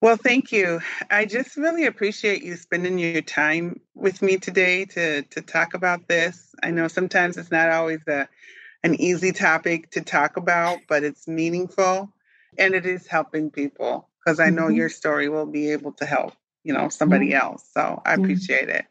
Well, 0.00 0.16
thank 0.16 0.52
you. 0.52 0.80
I 1.10 1.24
just 1.24 1.56
really 1.56 1.84
appreciate 1.84 2.42
you 2.42 2.56
spending 2.56 2.98
your 2.98 3.20
time 3.20 3.80
with 3.94 4.22
me 4.22 4.36
today 4.38 4.84
to 4.86 5.22
to 5.22 5.42
talk 5.42 5.74
about 5.74 6.06
this. 6.06 6.47
I 6.62 6.70
know 6.70 6.88
sometimes 6.88 7.36
it's 7.36 7.50
not 7.50 7.70
always 7.70 8.00
a 8.06 8.28
an 8.84 8.94
easy 9.00 9.32
topic 9.32 9.90
to 9.90 10.00
talk 10.00 10.36
about, 10.36 10.78
but 10.88 11.02
it's 11.02 11.26
meaningful 11.26 12.12
and 12.56 12.74
it 12.74 12.86
is 12.86 13.06
helping 13.06 13.50
people 13.50 14.08
because 14.18 14.40
I 14.40 14.50
know 14.50 14.66
mm-hmm. 14.66 14.76
your 14.76 14.88
story 14.88 15.28
will 15.28 15.46
be 15.46 15.72
able 15.72 15.92
to 15.94 16.06
help, 16.06 16.34
you 16.64 16.72
know, 16.72 16.88
somebody 16.88 17.30
mm-hmm. 17.30 17.44
else. 17.44 17.64
So 17.72 18.00
I 18.04 18.14
appreciate 18.14 18.68
it. 18.68 18.86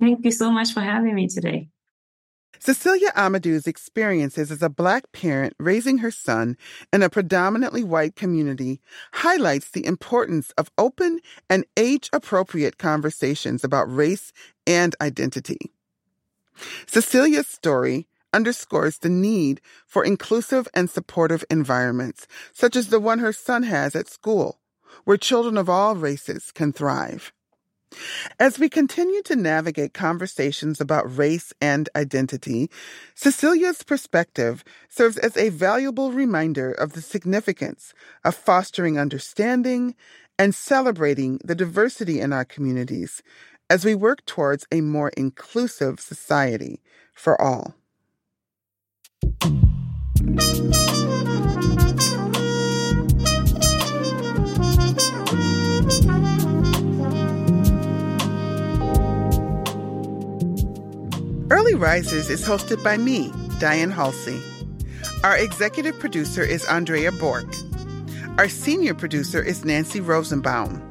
Thank 0.00 0.24
you 0.24 0.30
so 0.30 0.50
much 0.50 0.72
for 0.72 0.80
having 0.80 1.14
me 1.14 1.28
today. 1.28 1.68
Cecilia 2.60 3.12
Amadou's 3.14 3.68
experiences 3.68 4.50
as 4.50 4.62
a 4.62 4.68
Black 4.68 5.12
parent 5.12 5.54
raising 5.60 5.98
her 5.98 6.10
son 6.10 6.56
in 6.92 7.02
a 7.02 7.10
predominantly 7.10 7.84
white 7.84 8.16
community 8.16 8.80
highlights 9.12 9.70
the 9.70 9.86
importance 9.86 10.50
of 10.58 10.70
open 10.76 11.20
and 11.48 11.64
age 11.76 12.10
appropriate 12.12 12.76
conversations 12.78 13.62
about 13.62 13.94
race 13.94 14.32
and 14.66 14.96
identity. 15.00 15.72
Cecilia's 16.86 17.46
story 17.46 18.08
underscores 18.32 18.98
the 18.98 19.08
need 19.08 19.60
for 19.86 20.04
inclusive 20.04 20.68
and 20.74 20.90
supportive 20.90 21.44
environments, 21.50 22.26
such 22.52 22.76
as 22.76 22.88
the 22.88 23.00
one 23.00 23.20
her 23.20 23.32
son 23.32 23.62
has 23.62 23.96
at 23.96 24.08
school, 24.08 24.60
where 25.04 25.16
children 25.16 25.56
of 25.56 25.68
all 25.68 25.94
races 25.94 26.50
can 26.52 26.72
thrive. 26.72 27.32
As 28.38 28.58
we 28.58 28.68
continue 28.68 29.22
to 29.22 29.36
navigate 29.36 29.94
conversations 29.94 30.80
about 30.80 31.16
race 31.16 31.54
and 31.60 31.88
identity, 31.96 32.70
Cecilia's 33.14 33.82
perspective 33.82 34.62
serves 34.90 35.16
as 35.16 35.36
a 35.36 35.48
valuable 35.48 36.12
reminder 36.12 36.70
of 36.70 36.92
the 36.92 37.00
significance 37.00 37.94
of 38.24 38.34
fostering 38.34 38.98
understanding 38.98 39.94
and 40.38 40.54
celebrating 40.54 41.40
the 41.42 41.54
diversity 41.54 42.20
in 42.20 42.32
our 42.32 42.44
communities 42.44 43.22
as 43.70 43.84
we 43.84 43.94
work 43.94 44.24
towards 44.24 44.66
a 44.72 44.80
more 44.80 45.10
inclusive 45.16 46.00
society 46.00 46.80
for 47.12 47.40
all. 47.40 47.74
Early 61.50 61.74
Risers 61.74 62.30
is 62.30 62.44
hosted 62.44 62.82
by 62.84 62.96
me, 62.96 63.30
Dianne 63.58 63.92
Haulcy. 63.92 64.40
Our 65.24 65.36
executive 65.36 65.98
producer 65.98 66.42
is 66.42 66.64
Andrea 66.66 67.10
Bork. 67.12 67.46
Our 68.38 68.48
senior 68.48 68.94
producer 68.94 69.42
is 69.42 69.64
Nancy 69.64 70.00
Rosenbaum. 70.00 70.87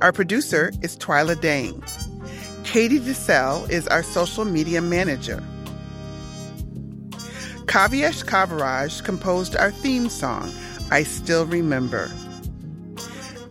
Our 0.00 0.12
producer 0.12 0.72
is 0.82 0.96
Twyla 0.96 1.40
Dane. 1.40 1.82
Katie 2.64 2.98
DeSell 2.98 3.68
is 3.70 3.86
our 3.88 4.02
social 4.02 4.44
media 4.44 4.80
manager. 4.80 5.42
Kavyesh 7.66 8.24
Kaviraj 8.24 9.04
composed 9.04 9.56
our 9.56 9.70
theme 9.70 10.08
song, 10.08 10.52
I 10.90 11.02
Still 11.02 11.46
Remember. 11.46 12.10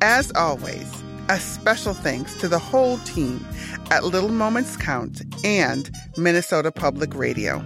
As 0.02 0.32
always, 0.34 0.92
a 1.30 1.40
special 1.40 1.94
thanks 1.94 2.40
to 2.42 2.48
the 2.48 2.60
whole 2.60 2.98
team 3.00 3.46
at 3.90 4.04
Little 4.04 4.30
Moments 4.30 4.76
Count 4.76 5.22
and 5.46 5.90
Minnesota 6.18 6.72
Public 6.72 7.16
Radio. 7.16 7.64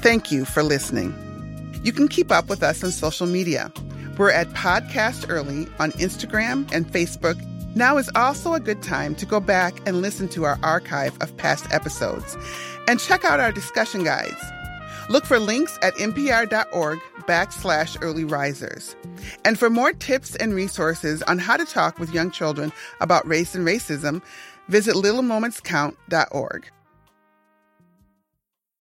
Thank 0.00 0.32
you 0.32 0.44
for 0.44 0.62
listening. 0.62 1.14
You 1.84 1.92
can 1.92 2.08
keep 2.08 2.32
up 2.32 2.48
with 2.48 2.62
us 2.62 2.82
on 2.82 2.90
social 2.90 3.26
media. 3.26 3.72
We're 4.18 4.30
at 4.30 4.48
Podcast 4.50 5.26
Early 5.28 5.66
on 5.78 5.92
Instagram 5.92 6.70
and 6.72 6.86
Facebook. 6.86 7.40
Now 7.74 7.96
is 7.96 8.10
also 8.14 8.52
a 8.52 8.60
good 8.60 8.82
time 8.82 9.14
to 9.16 9.26
go 9.26 9.40
back 9.40 9.80
and 9.86 10.02
listen 10.02 10.28
to 10.30 10.44
our 10.44 10.58
archive 10.62 11.16
of 11.22 11.34
past 11.38 11.66
episodes 11.72 12.36
and 12.86 13.00
check 13.00 13.24
out 13.24 13.40
our 13.40 13.52
discussion 13.52 14.04
guides. 14.04 14.42
Look 15.08 15.24
for 15.24 15.38
links 15.38 15.78
at 15.82 15.94
mpr.org 15.94 16.98
backslash 17.20 17.96
early 18.02 18.24
risers. 18.24 18.94
And 19.44 19.58
for 19.58 19.70
more 19.70 19.92
tips 19.92 20.36
and 20.36 20.54
resources 20.54 21.22
on 21.22 21.38
how 21.38 21.56
to 21.56 21.64
talk 21.64 21.98
with 21.98 22.12
young 22.12 22.30
children 22.30 22.72
about 23.00 23.26
race 23.26 23.54
and 23.54 23.66
racism, 23.66 24.22
visit 24.68 24.94
littlemomentscount.org. 24.94 26.70